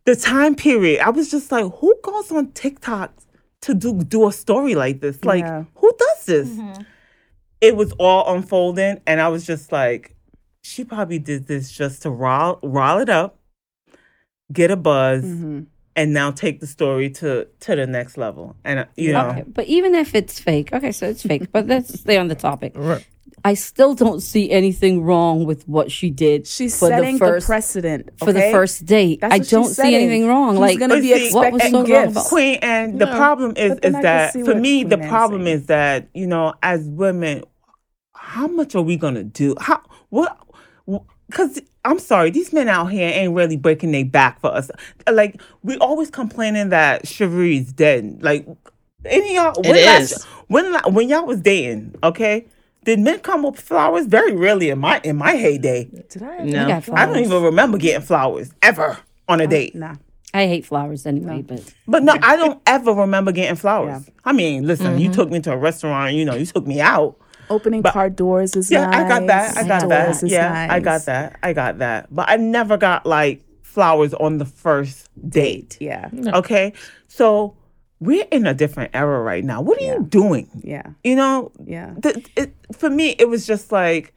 the 0.05 0.15
time 0.15 0.55
period, 0.55 1.01
I 1.01 1.09
was 1.09 1.29
just 1.29 1.51
like, 1.51 1.65
who 1.79 1.95
goes 2.03 2.31
on 2.31 2.51
TikTok 2.53 3.13
to 3.61 3.73
do 3.73 4.03
do 4.03 4.27
a 4.27 4.31
story 4.31 4.73
like 4.73 5.01
this? 5.01 5.23
Like, 5.23 5.43
Yeah. 5.43 5.65
who 5.75 5.91
does 5.97 6.25
this? 6.25 6.49
Mm-hmm. 6.49 6.81
It 7.61 7.75
was 7.75 7.91
all 7.99 8.33
unfolding, 8.33 9.01
and 9.05 9.19
I 9.19 9.27
was 9.27 9.45
just 9.45 9.71
like, 9.73 10.15
she 10.63 10.85
probably 10.85 11.19
did 11.19 11.47
this 11.47 11.69
just 11.71 12.01
to 12.03 12.09
rile, 12.09 12.59
rile 12.63 12.99
it 12.99 13.09
up, 13.09 13.37
get 14.51 14.71
a 14.71 14.77
buzz, 14.77 15.25
mm-hmm. 15.25 15.63
And 15.95 16.13
now 16.13 16.31
take 16.31 16.59
the 16.59 16.67
story 16.67 17.09
to 17.09 17.47
to 17.61 17.75
the 17.75 17.87
next 17.87 18.17
level. 18.17 18.55
And 18.63 18.79
uh, 18.79 18.85
you 18.95 19.13
know, 19.13 19.29
Okay, 19.29 19.43
but 19.47 19.65
even 19.65 19.95
if 19.95 20.15
it's 20.15 20.39
fake, 20.39 20.71
okay, 20.73 20.91
so 20.91 21.07
it's 21.07 21.23
fake, 21.23 21.51
but 21.51 21.67
let's 21.67 21.99
stay 21.99 22.17
on 22.17 22.27
the 22.27 22.35
topic. 22.35 22.75
I 23.45 23.53
still 23.53 23.95
don't 23.95 24.21
see 24.21 24.51
anything 24.51 25.03
wrong 25.03 25.45
with 25.45 25.67
what 25.67 25.91
she 25.91 26.09
did 26.09 26.45
She's 26.45 26.77
for 26.77 26.89
setting 26.89 27.13
the 27.13 27.19
first 27.19 27.47
the 27.47 27.51
precedent 27.51 28.09
for 28.17 28.33
the 28.33 28.41
first 28.51 28.85
date. 28.85 29.21
That's 29.21 29.33
I 29.33 29.37
don't 29.39 29.65
see 29.65 29.73
setting. 29.75 29.95
anything 29.95 30.27
wrong. 30.27 30.55
She's 30.55 30.59
like 30.59 30.79
gonna 30.79 30.99
be 30.99 31.13
see, 31.13 31.33
what 31.33 31.53
was 31.53 31.61
expecting 31.61 31.71
so 31.71 31.77
wrong 31.77 31.85
gifts. 31.85 32.11
about- 32.11 32.25
Queen, 32.25 32.59
and 32.61 32.99
the 32.99 33.07
problem 33.07 33.53
is 33.55 33.79
is 33.81 33.93
that 33.93 34.33
for 34.33 34.43
what 34.43 34.57
me 34.57 34.83
the 34.83 34.97
Queen 34.97 35.01
Anne's 35.03 35.09
problem 35.09 35.47
is 35.47 35.65
that 35.67 36.09
you 36.13 36.27
know 36.27 36.53
as 36.61 36.83
women, 36.83 37.43
how 38.13 38.47
much 38.47 38.75
are 38.75 38.81
we 38.81 38.97
gonna 38.97 39.23
do? 39.23 39.55
How 39.59 39.81
what? 40.09 40.37
Because 41.29 41.61
I'm 41.85 41.99
sorry, 41.99 42.31
these 42.31 42.51
men 42.51 42.67
out 42.67 42.87
here 42.87 43.09
ain't 43.09 43.33
really 43.33 43.57
breaking 43.57 43.91
their 43.91 44.05
back 44.05 44.41
for 44.41 44.53
us. 44.53 44.69
Like 45.09 45.41
we 45.63 45.77
always 45.77 46.09
complaining 46.09 46.69
that 46.69 47.07
chivalry 47.07 47.57
is 47.57 47.71
dead. 47.71 48.19
Like 48.21 48.47
any 49.05 49.35
y'all 49.35 49.53
when 49.61 49.75
It 49.75 49.85
last- 49.85 50.11
is. 50.11 50.23
when 50.47 50.73
when 50.93 51.09
y'all 51.09 51.25
was 51.25 51.39
dating, 51.39 51.95
okay. 52.03 52.45
Did 52.85 53.01
men 53.01 53.19
come 53.19 53.43
with 53.43 53.59
flowers? 53.59 54.05
Very 54.05 54.33
rarely 54.33 54.69
in 54.69 54.79
my 54.79 55.01
in 55.03 55.17
my 55.17 55.33
heyday. 55.35 55.89
Did 56.09 56.23
I? 56.23 56.37
I 56.37 56.43
No. 56.45 56.67
got 56.67 56.89
I 56.89 57.05
don't 57.05 57.17
even 57.17 57.43
remember 57.43 57.77
getting 57.77 58.01
flowers 58.01 58.51
ever 58.61 58.97
on 59.27 59.41
a 59.41 59.43
oh, 59.43 59.47
date. 59.47 59.75
Nah. 59.75 59.95
I 60.33 60.47
hate 60.47 60.65
flowers 60.65 61.05
anyway, 61.05 61.41
but 61.41 61.73
But 61.87 62.03
no, 62.03 62.15
I 62.21 62.35
don't 62.35 62.61
ever 62.67 62.93
remember 62.93 63.31
getting 63.31 63.55
flowers. 63.55 64.09
I 64.23 64.31
mean, 64.31 64.65
listen, 64.67 64.99
you 64.99 65.09
mm-hmm. 65.09 65.13
took 65.15 65.31
me 65.31 65.39
to 65.41 65.53
a 65.53 65.57
restaurant, 65.57 66.13
you 66.13 66.23
know, 66.23 66.35
you 66.35 66.45
took 66.45 66.67
me 66.67 66.79
out. 66.81 67.17
Opening 67.49 67.83
car 67.83 68.09
doors 68.09 68.55
is 68.55 68.69
Yeah, 68.71 68.85
nice. 68.85 68.95
I 68.95 69.07
got 69.07 69.27
that. 69.27 69.57
I 69.57 69.67
got 69.67 69.81
Doors 69.81 69.89
that. 69.89 70.23
is 70.23 70.31
Yeah, 70.31 70.67
I 70.69 70.79
got 70.79 71.05
that. 71.05 71.39
I 71.43 71.53
got 71.53 71.77
that. 71.79 72.13
But 72.13 72.29
I 72.29 72.35
never 72.37 72.77
got 72.77 73.05
like 73.05 73.41
flowers 73.63 74.13
on 74.13 74.37
the 74.37 74.45
first 74.45 75.09
date. 75.29 75.77
Yeah. 75.79 76.09
Okay. 76.33 76.73
So 77.07 77.55
we're 77.99 78.25
in 78.31 78.45
a 78.47 78.53
different 78.53 78.91
era 78.93 79.21
right 79.21 79.43
now. 79.43 79.61
What 79.61 79.79
are 79.81 79.85
you 79.85 80.03
doing? 80.03 80.49
Yeah. 80.63 80.83
You 81.03 81.15
know, 81.15 81.51
Yeah. 81.65 81.93
th- 82.01 82.27
it, 82.35 82.53
for 82.73 82.89
me, 82.89 83.15
it 83.19 83.27
was 83.29 83.45
just 83.45 83.71
like, 83.71 84.13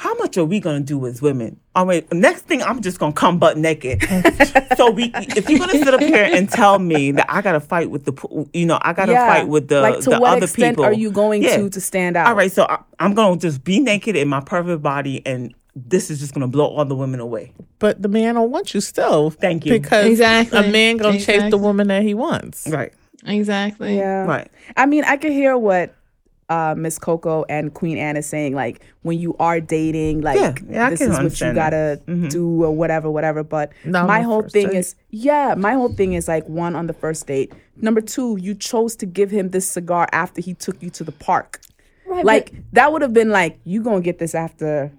how 0.00 0.14
much 0.14 0.38
are 0.38 0.46
we 0.46 0.60
gonna 0.60 0.80
do 0.80 1.04
as 1.06 1.20
women? 1.20 1.60
I 1.74 1.84
mean, 1.84 2.04
next 2.10 2.46
thing 2.46 2.62
I'm 2.62 2.80
just 2.80 2.98
gonna 2.98 3.12
come 3.12 3.38
butt 3.38 3.58
naked. 3.58 4.02
so 4.78 4.90
we, 4.90 5.12
if 5.14 5.46
you're 5.50 5.58
gonna 5.58 5.72
sit 5.84 5.92
up 5.92 6.00
here 6.00 6.24
and 6.24 6.48
tell 6.48 6.78
me 6.78 7.10
that 7.12 7.26
I 7.28 7.42
gotta 7.42 7.60
fight 7.60 7.90
with 7.90 8.06
the, 8.06 8.46
you 8.54 8.64
know, 8.64 8.78
I 8.80 8.94
gotta 8.94 9.12
Yeah. 9.12 9.26
fight 9.28 9.48
with 9.48 9.68
the 9.68 9.82
like 9.82 10.00
to 10.00 10.08
the 10.10 10.18
what 10.20 10.38
other 10.38 10.44
extent 10.44 10.76
people. 10.78 10.86
are 10.86 10.92
you 10.94 11.10
going 11.10 11.42
Yeah. 11.42 11.58
to 11.58 11.68
to 11.68 11.80
stand 11.82 12.16
out? 12.16 12.28
All 12.28 12.34
right, 12.34 12.50
so 12.50 12.64
I, 12.64 12.78
I'm 12.98 13.12
gonna 13.12 13.36
just 13.36 13.62
be 13.62 13.78
naked 13.78 14.16
in 14.16 14.26
my 14.26 14.40
perfect 14.40 14.80
body, 14.82 15.20
and 15.26 15.54
this 15.76 16.10
is 16.10 16.18
just 16.18 16.32
gonna 16.32 16.48
blow 16.48 16.64
all 16.68 16.86
the 16.86 16.94
women 16.96 17.20
away. 17.20 17.52
But 17.78 18.00
the 18.00 18.08
man 18.08 18.36
don't 18.36 18.50
want 18.50 18.72
you 18.72 18.80
still. 18.80 19.28
Thank 19.28 19.66
you. 19.66 19.72
Because 19.72 20.06
Exactly. 20.06 20.58
a 20.66 20.70
man 20.72 20.96
gonna 20.96 21.20
chase 21.20 21.50
the 21.50 21.58
woman 21.58 21.88
that 21.88 22.04
he 22.04 22.14
wants. 22.14 22.66
Right, 22.70 22.94
Exactly. 23.26 23.98
Yeah. 23.98 24.24
right. 24.24 24.50
I 24.78 24.86
mean, 24.86 25.04
I 25.04 25.18
can 25.18 25.30
hear 25.32 25.58
what 25.58 25.94
uh, 26.50 26.74
Miss 26.76 26.98
Coco 26.98 27.44
and 27.48 27.72
Queen 27.72 27.96
Anne 27.96 28.16
is 28.16 28.26
saying. 28.26 28.54
Like 28.54 28.82
when 29.02 29.18
you 29.18 29.34
are 29.38 29.60
dating, 29.60 30.20
like 30.20 30.38
Yeah, 30.38 30.54
yeah, 30.68 30.90
this 30.90 31.00
is 31.00 31.16
what 31.18 31.40
you 31.40 31.54
gotta 31.54 32.00
that. 32.04 32.06
Mhm. 32.06 32.28
do 32.30 32.64
or 32.64 32.72
whatever, 32.76 33.10
whatever. 33.10 33.42
But 33.42 33.72
Not 33.84 34.06
my 34.06 34.20
whole 34.20 34.42
thing 34.42 34.68
date. 34.68 34.76
is, 34.76 34.94
yeah, 35.10 35.54
my 35.56 35.72
whole 35.72 35.88
thing 35.94 36.12
is 36.12 36.28
like 36.28 36.46
one 36.48 36.76
on 36.76 36.86
the 36.88 36.92
first 36.92 37.26
date. 37.26 37.52
Number 37.80 38.02
two, 38.02 38.36
you 38.40 38.54
chose 38.54 38.94
to 38.96 39.06
give 39.06 39.30
him 39.30 39.50
this 39.50 39.66
cigar 39.66 40.06
after 40.12 40.42
he 40.42 40.52
took 40.52 40.82
you 40.82 40.90
to 40.90 41.04
the 41.04 41.12
park. 41.12 41.60
Right, 42.06 42.24
like 42.24 42.52
that 42.72 42.92
would 42.92 43.02
have 43.02 43.14
been 43.14 43.30
like 43.30 43.58
you 43.64 43.82
gonna 43.82 44.00
get 44.02 44.18
this 44.18 44.34
after 44.34 44.90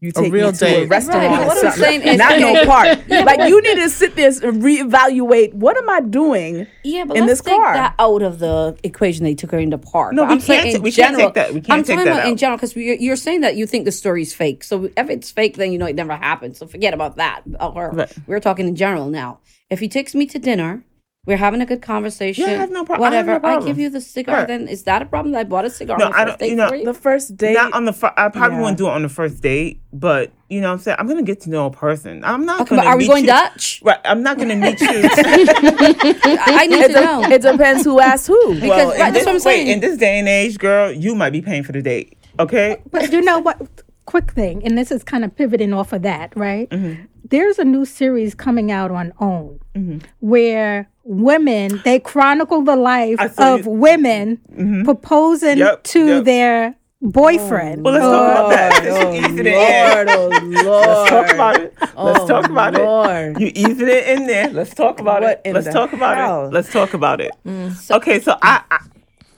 you 0.00 0.12
take 0.12 0.32
real 0.32 0.50
me 0.52 0.58
to 0.58 0.66
a 0.66 0.86
restaurant 0.86 1.18
Right, 1.26 1.28
but 1.30 1.42
or 1.42 1.46
what 1.46 1.56
I'm 1.64 1.72
something. 1.72 1.82
saying 1.82 2.02
is- 2.02 2.16
not 2.18 2.38
no 2.40 2.64
part. 2.64 3.08
like 3.08 3.48
you 3.48 3.60
need 3.62 3.76
to 3.76 3.90
sit 3.90 4.16
there 4.16 4.28
and 4.28 4.62
reevaluate 4.62 5.52
what 5.54 5.76
am 5.76 5.88
I 5.90 6.00
doing? 6.00 6.66
Yeah, 6.84 7.04
but 7.04 7.16
in 7.16 7.26
let's 7.26 7.40
this 7.40 7.46
take 7.52 7.56
car. 7.60 7.74
that 7.74 7.94
out 7.98 8.22
of 8.22 8.38
the 8.38 8.76
equation. 8.82 9.24
They 9.24 9.34
took 9.34 9.50
her 9.52 9.58
in 9.58 9.70
the 9.70 9.78
park. 9.78 10.14
No, 10.14 10.22
But 10.22 10.28
we 10.28 10.34
I'm 10.34 10.40
saying 10.40 10.62
can't- 10.64 10.76
in 10.76 10.82
we 10.82 10.92
can't 10.92 11.12
general, 11.12 11.28
take 11.30 11.34
that- 11.34 11.54
we 11.54 11.60
can't 11.60 11.78
I'm 11.80 11.84
take 11.84 11.96
talking 11.96 12.12
that 12.12 12.18
about 12.20 12.28
in 12.28 12.36
general 12.36 12.56
because 12.56 12.74
you're, 12.74 12.96
you're 12.96 13.16
saying 13.16 13.42
that 13.42 13.56
you 13.56 13.66
think 13.66 13.84
the 13.84 13.92
story's 13.92 14.32
fake. 14.34 14.64
So 14.64 14.84
if 14.96 15.10
it's 15.10 15.30
fake, 15.30 15.56
then 15.56 15.72
you 15.72 15.78
know 15.78 15.86
it 15.86 15.96
never 15.96 16.16
happened. 16.16 16.56
So 16.56 16.66
forget 16.66 16.94
about 16.94 17.16
that. 17.16 17.42
About 17.46 17.76
her. 17.76 17.90
Right. 17.90 18.12
We're 18.26 18.40
talking 18.40 18.66
in 18.68 18.76
general 18.76 19.10
now. 19.10 19.38
If 19.68 19.80
he 19.80 19.88
takes 19.88 20.14
me 20.14 20.26
to 20.26 20.38
dinner. 20.38 20.82
We're 21.26 21.36
having 21.36 21.60
a 21.60 21.66
good 21.66 21.82
conversation. 21.82 22.44
Yeah, 22.46 22.52
I 22.52 22.56
have 22.56 22.70
no 22.70 22.82
prob- 22.82 22.98
I 23.02 23.10
have 23.14 23.26
Whatever. 23.26 23.46
I, 23.46 23.62
give 23.66 23.78
you 23.78 23.90
the 23.90 24.00
cigar. 24.00 24.38
Right. 24.38 24.48
Then 24.48 24.66
is 24.68 24.84
that 24.84 25.02
a 25.02 25.04
problem? 25.04 25.32
That 25.32 25.40
I 25.40 25.44
bought 25.44 25.66
a 25.66 25.70
cigar. 25.70 25.98
No, 25.98 26.06
on 26.06 26.12
the 26.12 26.16
I 26.16 26.24
first 26.24 26.38
don't- 26.38 26.48
you 26.48 26.56
date 26.56 26.62
know, 26.70 26.72
you? 26.72 26.84
The 26.86 26.94
first 26.94 27.36
date. 27.36 27.52
Not 27.52 27.74
on 27.74 27.84
the. 27.84 27.92
Fir- 27.92 28.14
I 28.16 28.30
probably 28.30 28.56
Yeah. 28.56 28.62
wouldn't 28.62 28.78
do 28.78 28.86
it 28.86 28.90
on 28.92 29.02
the 29.02 29.10
first 29.10 29.42
date, 29.42 29.82
but 29.92 30.32
you 30.48 30.62
know, 30.62 30.68
what 30.68 30.72
I'm 30.74 30.78
saying 30.78 30.96
I'm 30.98 31.06
gonna 31.06 31.22
get 31.22 31.42
to 31.42 31.50
know 31.50 31.66
a 31.66 31.70
person. 31.70 32.24
I'm 32.24 32.46
not. 32.46 32.62
Okay, 32.62 32.70
gonna 32.70 32.82
but 32.82 32.88
are 32.88 32.96
we 32.96 33.06
going 33.06 33.24
you- 33.24 33.30
Dutch? 33.30 33.82
Right. 33.84 33.98
I'm 34.06 34.22
not 34.22 34.38
gonna 34.38 34.56
meet 34.56 34.80
you. 34.80 34.88
I, 34.88 36.38
I 36.62 36.66
need 36.66 36.78
it, 36.80 36.86
to 36.88 36.92
de- 36.94 37.00
know. 37.04 37.22
it 37.24 37.42
depends 37.42 37.84
who 37.84 38.00
asks 38.00 38.26
who. 38.26 38.54
Because- 38.54 38.68
well, 38.70 38.88
right, 38.88 39.08
in 39.08 39.12
that's 39.12 39.26
what 39.26 39.28
I'm 39.28 39.34
wait, 39.34 39.42
saying. 39.42 39.66
in 39.68 39.80
this 39.80 39.98
day 39.98 40.18
and 40.18 40.26
age, 40.26 40.58
girl, 40.58 40.90
you 40.90 41.14
might 41.14 41.30
be 41.30 41.42
paying 41.42 41.64
for 41.64 41.72
the 41.72 41.82
date. 41.82 42.16
Okay. 42.38 42.78
But 42.90 43.12
you 43.12 43.20
know 43.20 43.40
what? 43.40 43.60
Quick 44.06 44.32
thing, 44.32 44.64
and 44.64 44.76
this 44.78 44.90
is 44.90 45.04
kind 45.04 45.24
of 45.24 45.36
pivoting 45.36 45.74
off 45.74 45.92
of 45.92 46.00
that, 46.02 46.32
right? 46.34 46.68
Mm-hmm. 46.70 47.02
There's 47.28 47.58
a 47.60 47.64
new 47.64 47.84
series 47.84 48.34
coming 48.34 48.72
out 48.72 48.90
on 48.90 49.12
OWN 49.20 50.02
where 50.18 50.88
women 51.10 51.80
they 51.84 51.98
chronicle 51.98 52.62
the 52.62 52.76
life 52.76 53.16
I 53.18 53.28
saw 53.28 53.54
of 53.56 53.64
you- 53.66 53.72
women 53.72 54.38
mm-hmm. 54.52 54.84
proposing 54.84 55.58
Yep, 55.58 55.82
to 55.84 56.06
yep. 56.06 56.24
their 56.24 56.74
boyfriend. 57.02 57.82
Well, 57.84 57.94
let's 57.94 58.04
talk 58.04 58.30
about 58.30 58.50
that. 58.50 58.86
Oh, 58.86 59.12
You 59.12 59.18
easing 59.24 59.38
it 59.38 59.46
in. 59.46 60.08
Oh 60.08 60.28
Lord. 60.28 60.52
Let's 60.52 60.66
oh, 60.66 61.06
talk 61.08 61.32
about 61.34 61.60
it. 61.60 61.74
Let's 61.96 62.24
talk 62.26 62.48
about 62.48 62.74
Lord. 62.74 63.36
it. 63.36 63.56
You 63.56 63.68
easing 63.68 63.88
it 63.88 64.08
in 64.08 64.26
there. 64.26 64.48
Let's 64.50 64.74
talk 64.74 65.00
about 65.00 65.22
What 65.22 65.40
it. 65.44 65.52
Let's 65.52 65.66
the 65.66 65.72
talk 65.72 65.92
about 65.92 66.16
hell? 66.16 66.46
it. 66.46 66.52
Let's 66.52 66.70
talk 66.72 66.94
about 66.94 67.20
it. 67.20 67.32
Mm. 67.46 67.90
okay, 67.96 68.20
so 68.20 68.36
I, 68.42 68.62
I 68.70 68.78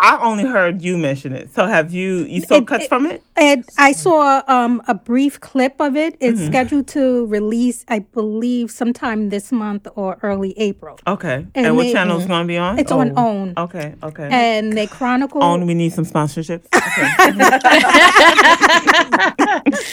I 0.02 0.18
only 0.20 0.44
heard 0.44 0.82
you 0.82 0.98
mention 0.98 1.32
it. 1.32 1.54
So 1.54 1.64
have 1.66 1.92
you 1.92 2.24
you 2.24 2.40
saw 2.42 2.56
It- 2.56 2.66
cuts 2.66 2.84
it- 2.84 2.88
from 2.88 3.06
it? 3.06 3.22
And 3.36 3.64
I 3.78 3.92
saw 3.92 4.42
um, 4.48 4.82
a 4.88 4.94
brief 4.94 5.40
clip 5.40 5.80
of 5.80 5.96
it. 5.96 6.16
It's 6.20 6.38
Mm-hmm. 6.40 6.46
scheduled 6.52 6.86
to 6.88 7.26
release, 7.26 7.84
I 7.88 8.00
believe, 8.00 8.70
sometime 8.70 9.30
this 9.30 9.50
month 9.52 9.86
or 9.96 10.18
early 10.22 10.52
April. 10.58 10.98
Okay. 11.06 11.46
And 11.54 11.66
And, 11.66 11.76
what 11.76 11.84
they- 11.84 11.92
channel 11.92 12.18
is 12.18 12.26
going 12.26 12.42
to 12.42 12.48
be 12.48 12.58
on? 12.58 12.78
It's 12.78 12.92
on 12.92 13.16
OWN. 13.16 13.54
Okay. 13.56 13.94
Okay. 14.02 14.28
And 14.30 14.72
they 14.76 14.86
chronicle 14.86 15.42
OWN, 15.42 15.66
we 15.66 15.74
need 15.74 15.92
some 15.92 16.04
sponsorships. 16.04 16.66
Okay. 16.74 17.08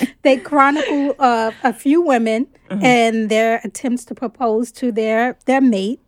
they 0.23 0.37
chronicle 0.37 1.15
uh, 1.19 1.51
a 1.63 1.73
few 1.73 2.01
women 2.01 2.47
and 2.69 3.29
their 3.29 3.61
attempts 3.63 4.05
to 4.05 4.15
propose 4.15 4.71
to 4.73 4.91
their 4.91 5.37
their 5.45 5.61
mate 5.61 5.99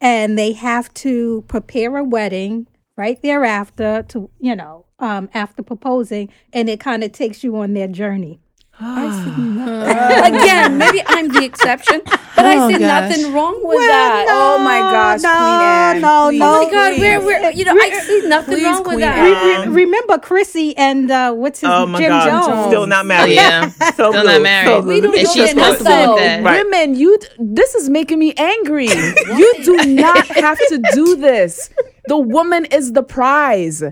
and 0.00 0.36
they 0.38 0.52
have 0.52 0.92
to 0.94 1.44
prepare 1.48 1.96
a 1.98 2.04
wedding 2.04 2.66
right 2.96 3.20
thereafter 3.22 4.02
to 4.08 4.30
you 4.40 4.56
know 4.56 4.84
um, 4.98 5.28
after 5.34 5.62
proposing 5.62 6.30
and 6.52 6.68
it 6.68 6.80
kind 6.80 7.04
of 7.04 7.12
takes 7.12 7.44
you 7.44 7.56
on 7.56 7.74
their 7.74 7.88
journey 7.88 8.40
Again, 8.78 10.76
maybe 10.76 11.02
I'm 11.06 11.28
the 11.28 11.42
exception, 11.44 12.02
but 12.04 12.44
I 12.44 12.56
Oh, 12.58 12.68
see 12.68 12.78
gosh. 12.78 13.08
nothing 13.10 13.32
wrong 13.32 13.58
with 13.62 13.78
that. 13.78 14.26
Oh 14.28 14.58
my 14.62 14.80
gosh, 14.80 15.22
no, 15.22 15.30
Queen 15.30 15.62
Anne. 15.62 16.00
no, 16.02 16.28
please, 16.28 16.38
no. 16.40 16.46
Oh 16.46 16.64
my 16.66 16.70
God, 16.70 16.90
please. 16.92 17.00
where, 17.00 17.20
where, 17.22 17.52
you 17.52 17.64
know, 17.64 17.72
I 17.74 17.90
see 18.00 18.28
nothing 18.28 18.54
Please, 18.56 18.64
wrong 18.64 18.76
with 18.78 18.86
Queen 18.86 19.00
that. 19.00 19.60
Anne. 19.64 19.72
Re- 19.72 19.84
remember 19.84 20.18
Chrissy 20.18 20.76
and 20.76 21.10
uh, 21.10 21.32
what's 21.32 21.60
his 21.60 21.70
oh 21.70 21.86
my 21.86 21.98
Jim 21.98 22.10
God. 22.10 22.26
Jones 22.46 22.66
Still 22.66 22.86
not 22.86 23.04
Oh, 23.04 23.08
married. 23.14 23.34
yeah. 23.34 23.70
So 23.80 23.92
Still 23.92 24.12
blue, 24.12 24.22
not 24.24 24.42
married. 24.42 24.66
So. 24.68 24.80
We 24.82 25.00
don't 25.00 25.12
Let 25.12 25.20
And 25.20 25.28
she's 25.28 25.54
that 25.54 25.56
just- 25.56 25.84
comfortable 25.84 26.14
with 26.14 26.22
that. 26.24 26.42
Right. 26.44 26.64
Women, 26.64 26.94
you 26.96 27.18
this 27.38 27.74
is 27.76 27.88
making 27.88 28.18
me 28.18 28.34
angry. 28.36 28.88
you 28.88 29.54
do 29.64 29.76
not 29.86 30.26
have 30.26 30.58
to 30.68 30.82
do 30.92 31.16
this. 31.16 31.70
The 32.08 32.18
woman 32.18 32.64
is 32.66 32.92
the 32.92 33.02
prize. 33.02 33.82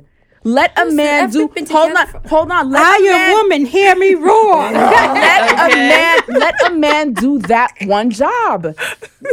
Let 0.46 0.78
a 0.78 0.82
Listen, 0.84 0.96
man 0.96 1.30
do. 1.30 1.38
Hold 1.48 1.56
on, 1.56 1.64
together 1.96 2.06
for- 2.22 2.28
hold 2.28 2.50
on. 2.52 2.70
Let 2.70 2.82
I 2.84 2.96
a 2.98 3.02
man, 3.02 3.30
am 3.30 3.32
woman 3.38 3.64
hear 3.64 3.96
me 3.96 4.14
roar 4.14 4.56
let 4.72 5.52
a 5.52 5.74
man 5.74 6.20
let 6.28 6.54
a 6.66 6.74
man 6.74 7.12
do 7.14 7.38
that 7.38 7.72
one 7.86 8.10
job. 8.10 8.66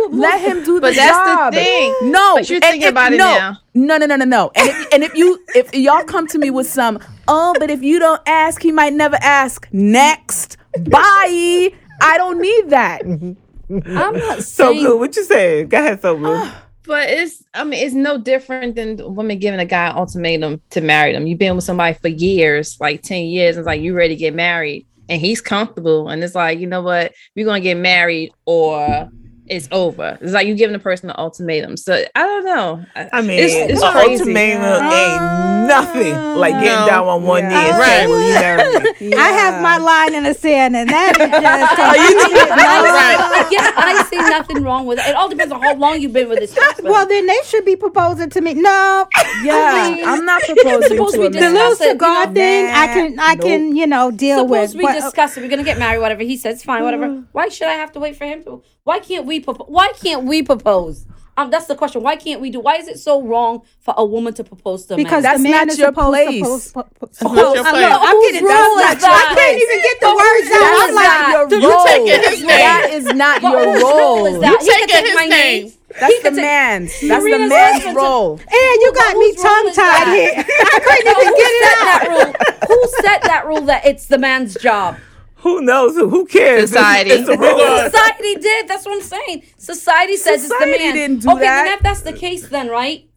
Let 0.10 0.40
him 0.40 0.64
do 0.64 0.76
the 0.76 0.82
But 0.88 0.96
that's 0.96 1.52
the 1.52 1.58
thing. 1.58 2.12
No, 2.12 2.36
But 2.36 2.50
you're 2.50 2.62
thinking 2.62 2.84
if- 2.84 2.90
about 2.92 3.12
it 3.12 3.18
no, 3.18 3.26
now. 3.26 3.58
No, 3.74 3.98
no, 3.98 4.06
no, 4.06 4.16
no, 4.16 4.24
no. 4.24 4.52
And 4.56 4.70
if, 4.70 4.94
and 4.94 5.04
if 5.04 5.14
you 5.16 5.44
if 5.54 5.74
y'all 5.76 6.04
come 6.06 6.28
to 6.28 6.38
me 6.38 6.50
with 6.50 6.68
some, 6.68 6.98
oh, 7.28 7.54
but 7.60 7.70
if 7.70 7.84
you 7.84 8.00
don't 8.00 8.22
ask, 8.26 8.62
he 8.62 8.72
might 8.72 8.94
never 8.94 9.18
ask. 9.22 9.68
Next, 9.74 10.56
bye. 10.90 11.74
I 12.02 12.18
don't 12.18 12.40
need 12.42 12.70
that. 12.70 13.02
Mm-hmm. 13.04 13.98
I'm 13.98 14.18
not 14.18 14.44
So 14.44 14.72
saying 14.72 14.86
blue. 14.86 14.98
What 14.98 15.14
you 15.18 15.26
saying? 15.26 15.68
Go 15.68 15.78
ahead, 15.78 16.02
so 16.02 16.16
blue. 16.16 16.50
But 16.86 17.10
it's, 17.10 17.44
I 17.54 17.64
mean, 17.64 17.84
it's 17.86 17.94
no 17.94 18.18
different 18.18 18.76
than 18.76 19.00
a 19.00 19.08
woman 19.10 19.38
giving 19.40 19.60
a 19.60 19.66
guy 19.66 19.90
an 19.90 19.96
ultimatum 19.98 20.62
to 20.72 20.82
marry 20.82 21.14
them. 21.14 21.28
You've 21.28 21.38
been 21.40 21.56
with 21.56 21.64
somebody 21.66 21.94
for 22.02 22.08
years, 22.08 22.78
like 22.80 23.02
10 23.04 23.26
years, 23.26 23.56
and 23.56 23.62
it's 23.64 23.68
like, 23.68 23.82
you 23.82 23.94
ready 23.94 24.16
to 24.16 24.20
get 24.20 24.34
married. 24.34 24.88
And 25.10 25.20
he's 25.22 25.42
comfortable. 25.42 26.10
And 26.10 26.24
it's 26.24 26.36
like, 26.36 26.60
you 26.60 26.68
know 26.68 26.82
what? 26.82 27.12
We're 27.36 27.46
going 27.46 27.62
to 27.62 27.64
get 27.64 27.78
married 27.78 28.32
or 28.46 29.10
it's 29.48 29.68
over. 29.72 30.18
It's 30.22 30.32
like 30.32 30.48
you 30.48 30.56
giving 30.56 30.76
a 30.76 30.80
person 30.80 31.10
an 31.10 31.16
ultimatum. 31.20 31.76
So 31.76 31.94
I 32.16 32.24
don't 32.24 32.46
know. 32.46 32.86
I 32.96 33.22
mean, 33.22 33.32
it's, 33.44 33.54
it's 33.54 33.84
an 33.84 33.92
crazy. 33.92 34.22
ultimatum 34.22 34.64
ain't 34.64 35.22
uh, 35.22 35.68
nothing 35.68 36.16
like 36.40 36.54
getting 36.54 36.80
No. 36.80 36.86
down 36.86 37.08
on 37.08 37.24
one 37.24 37.44
knee 37.50 37.54
and 37.56 37.78
Yeah. 37.78 37.86
saying, 37.86 38.10
"Will 38.10 38.22
you 38.28 38.34
marry 38.40 38.80
me?" 39.12 39.14
I 39.18 39.28
have 39.28 39.62
my 39.62 39.78
line 39.78 40.16
in 40.16 40.24
the 40.24 40.34
sand, 40.34 40.78
and 40.78 40.90
that 40.90 41.20
is 41.20 41.30
just. 41.42 41.82
I, 41.84 43.48
yes, 43.52 43.74
I 43.76 43.91
see 43.91 43.91
nothing 44.32 44.64
wrong 44.64 44.86
with 44.88 44.98
it. 45.00 45.06
It 45.08 45.16
all 45.16 45.30
depends 45.30 45.52
on 45.54 45.62
how 45.62 45.76
long 45.76 46.02
you've 46.02 46.14
been 46.14 46.28
with 46.30 46.40
this 46.40 46.54
person. 46.60 46.86
well, 46.86 47.06
then 47.08 47.28
they 47.28 47.38
should 47.46 47.66
be 47.66 47.76
proposing 47.76 48.30
to 48.32 48.42
me. 48.42 48.54
No, 48.56 49.08
Yeah, 49.44 50.04
I'm 50.08 50.26
not 50.26 50.42
proposing 50.52 50.98
to 50.98 51.30
be 51.30 51.40
the 51.40 51.50
little 51.50 51.72
it, 51.74 51.80
you 51.82 51.96
know. 51.98 52.32
thing, 52.34 52.66
I 52.72 52.88
can, 52.88 53.20
I 53.20 53.36
can, 53.36 53.76
you 53.76 53.86
know, 53.88 54.10
deal 54.12 54.48
with. 54.48 54.72
Supposed 54.72 54.78
we 54.78 54.84
but- 54.84 54.94
discuss 55.02 55.38
it. 55.38 55.42
We're 55.42 55.50
gonna 55.50 55.64
get 55.64 55.78
married. 55.78 56.00
Whatever 56.00 56.24
he 56.24 56.38
says, 56.38 56.64
fine. 56.64 56.84
Whatever. 56.84 57.08
Mm. 57.08 57.28
Why 57.32 57.50
should 57.50 57.68
I 57.68 57.74
have 57.74 57.92
to 57.94 58.00
wait 58.00 58.16
for 58.16 58.26
him 58.26 58.44
to? 58.46 58.64
Why 58.84 59.00
can't 59.00 59.26
we? 59.26 59.42
Propo- 59.42 59.70
why 59.70 59.92
can't 60.02 60.24
we 60.24 60.42
propose? 60.42 61.06
Um, 61.42 61.50
that's 61.50 61.66
the 61.66 61.76
question. 61.76 62.04
Why 62.04 62.16
can't 62.16 62.40
we 62.42 62.50
do? 62.52 62.60
Why 62.60 62.76
is 62.76 62.88
it 62.88 63.00
so 63.00 63.22
wrong 63.22 63.64
for 63.80 63.94
a 63.98 64.06
woman 64.06 64.34
to 64.36 64.44
propose 64.44 64.86
to 64.86 64.94
a 64.94 64.98
because 64.98 65.24
man? 65.24 65.34
That's 65.34 65.38
the 65.44 65.50
man 65.50 65.68
not 65.68 65.74
is 65.74 65.80
your 65.80 65.88
supposed 65.90 66.10
place. 66.10 66.42
to 66.42 66.44
post, 66.46 66.74
po- 66.74 66.84
po- 66.84 67.06
not 67.08 67.16
suppose- 67.16 67.56
your 67.56 67.66
I'm, 67.66 67.74
place. 67.74 67.98
I'm 68.00 68.22
getting 68.22 68.46
role 68.46 68.76
that's 68.78 69.02
not- 69.02 69.10
that? 69.10 69.32
I 69.32 69.36
can't 69.36 69.58
even 69.62 69.80
get 69.82 69.98
the 70.02 70.12
words 70.22 70.48
out. 70.54 70.62
role 70.62 70.82
I'm 70.82 70.94
like, 70.96 71.52
your 71.52 71.60
You 71.60 71.70
role. 71.72 71.86
taking 71.86 72.30
his 72.30 72.40
name. 72.42 72.48
That 72.62 72.90
is 72.94 73.06
not 73.16 73.42
your 73.42 73.74
whose 73.74 73.82
role 73.84 74.26
is 74.26 74.34
role. 74.34 74.42
that? 74.42 74.62
You 74.62 74.72
taking 74.72 74.88
take 74.88 75.06
his 75.08 75.16
name. 75.18 75.30
name. 75.30 75.74
That's 76.00 76.14
He 76.14 76.20
the 76.20 76.24
could 76.30 76.36
take- 76.36 76.46
man's. 76.46 76.92
That's 77.02 77.24
the 77.26 77.38
man's 77.40 77.54
husband 77.84 77.96
to- 77.96 78.00
role. 78.00 78.32
and 78.40 78.76
you 78.82 78.94
got 78.96 79.18
me 79.18 79.36
tongue 79.36 79.70
tied 79.74 80.08
here. 80.16 80.34
I 80.48 80.80
couldn't 80.80 81.08
even 81.10 81.26
who 81.26 81.36
get 81.36 81.52
it 81.52 81.64
set 81.66 81.78
out. 81.82 81.84
that 81.84 82.08
rule? 82.12 82.78
Who 82.78 82.78
set 83.02 83.22
that 83.24 83.44
rule 83.48 83.62
that 83.62 83.86
it's 83.86 84.06
the 84.06 84.18
man's 84.18 84.54
job? 84.56 84.98
Who 85.42 85.62
knows? 85.62 85.96
Who, 85.96 86.10
who 86.10 86.26
cares? 86.26 86.70
Society. 86.70 87.12
It's, 87.12 87.28
it's 87.28 87.42
a. 87.42 87.90
Society 87.92 88.36
did. 88.36 88.68
That's 88.68 88.86
what 88.86 88.96
I'm 88.96 89.02
saying. 89.02 89.44
Society 89.58 90.18
says 90.18 90.44
Society 90.44 90.72
it's 90.72 90.78
the 90.80 90.86
man. 90.86 90.96
didn't 90.96 91.20
do 91.22 91.32
okay, 91.32 91.40
that. 91.42 91.64
then 91.66 91.74
if 91.78 91.84
that's 91.84 92.02
the 92.02 92.14
case, 92.14 92.48
then 92.50 92.68
right, 92.70 93.10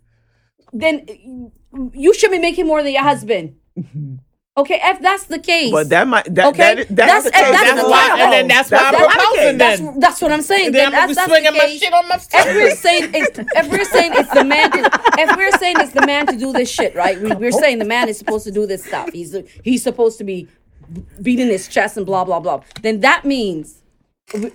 then 0.72 1.50
you 1.92 2.14
should 2.14 2.30
be 2.30 2.38
making 2.38 2.66
more 2.66 2.82
than 2.82 2.92
your 2.92 3.02
husband. 3.02 3.56
Okay, 4.56 4.78
if 4.84 5.00
that's 5.00 5.24
the 5.24 5.40
case, 5.40 5.72
But 5.72 5.88
that 5.88 6.06
might 6.06 6.32
that, 6.32 6.46
Okay, 6.46 6.76
that, 6.84 6.94
that's- 6.94 7.24
that's, 7.24 7.24
the 7.24 7.30
that's 7.32 7.60
case. 7.60 7.70
the 7.70 7.74
That's 7.74 7.88
why, 7.90 8.20
and 8.22 8.32
then 8.32 8.46
that's 8.46 8.70
why 8.70 8.78
I'm 8.78 8.92
That's 8.92 9.14
proposing. 9.16 9.58
that's 9.58 9.80
Then, 9.80 9.98
that's 9.98 10.22
what 10.22 10.30
I'm 10.30 10.42
saying. 10.42 10.66
and 10.66 10.74
then 10.76 10.86
I'm 10.86 10.92
Then 10.92 11.08
gonna 11.08 11.08
be 11.08 11.14
that's, 11.14 11.16
that's 11.16 11.26
the 11.26 11.34
swinging 11.34 11.58
my 11.58 11.66
case. 11.66 11.80
shit 11.80 11.92
on 11.92 12.08
my. 12.08 12.14
If 12.14 12.54
we're 12.54 12.76
saying 12.76 13.10
it's, 13.14 13.38
if 13.40 13.68
we're 13.68 13.84
saying 13.84 14.12
it's 14.14 14.30
the 14.32 14.44
man, 14.44 14.70
to, 14.70 14.90
if 15.18 15.36
we're 15.36 15.50
saying 15.58 15.76
it's 15.80 15.90
the 15.92 16.06
man 16.06 16.26
to 16.28 16.36
do 16.36 16.52
this 16.52 16.70
shit, 16.70 16.94
right? 16.94 17.20
We, 17.20 17.32
we're 17.32 17.50
saying 17.50 17.80
the 17.80 17.84
man 17.84 18.08
is 18.08 18.16
supposed 18.16 18.44
to 18.44 18.52
do 18.52 18.64
this 18.64 18.84
stuff. 18.84 19.10
He's 19.12 19.34
he's 19.64 19.82
supposed 19.82 20.18
to 20.18 20.24
be 20.24 20.46
beating 21.22 21.48
his 21.48 21.68
chest 21.68 21.96
and 21.96 22.06
blah 22.06 22.24
blah 22.24 22.40
blah. 22.40 22.62
Then 22.82 23.00
that 23.00 23.24
means 23.24 23.82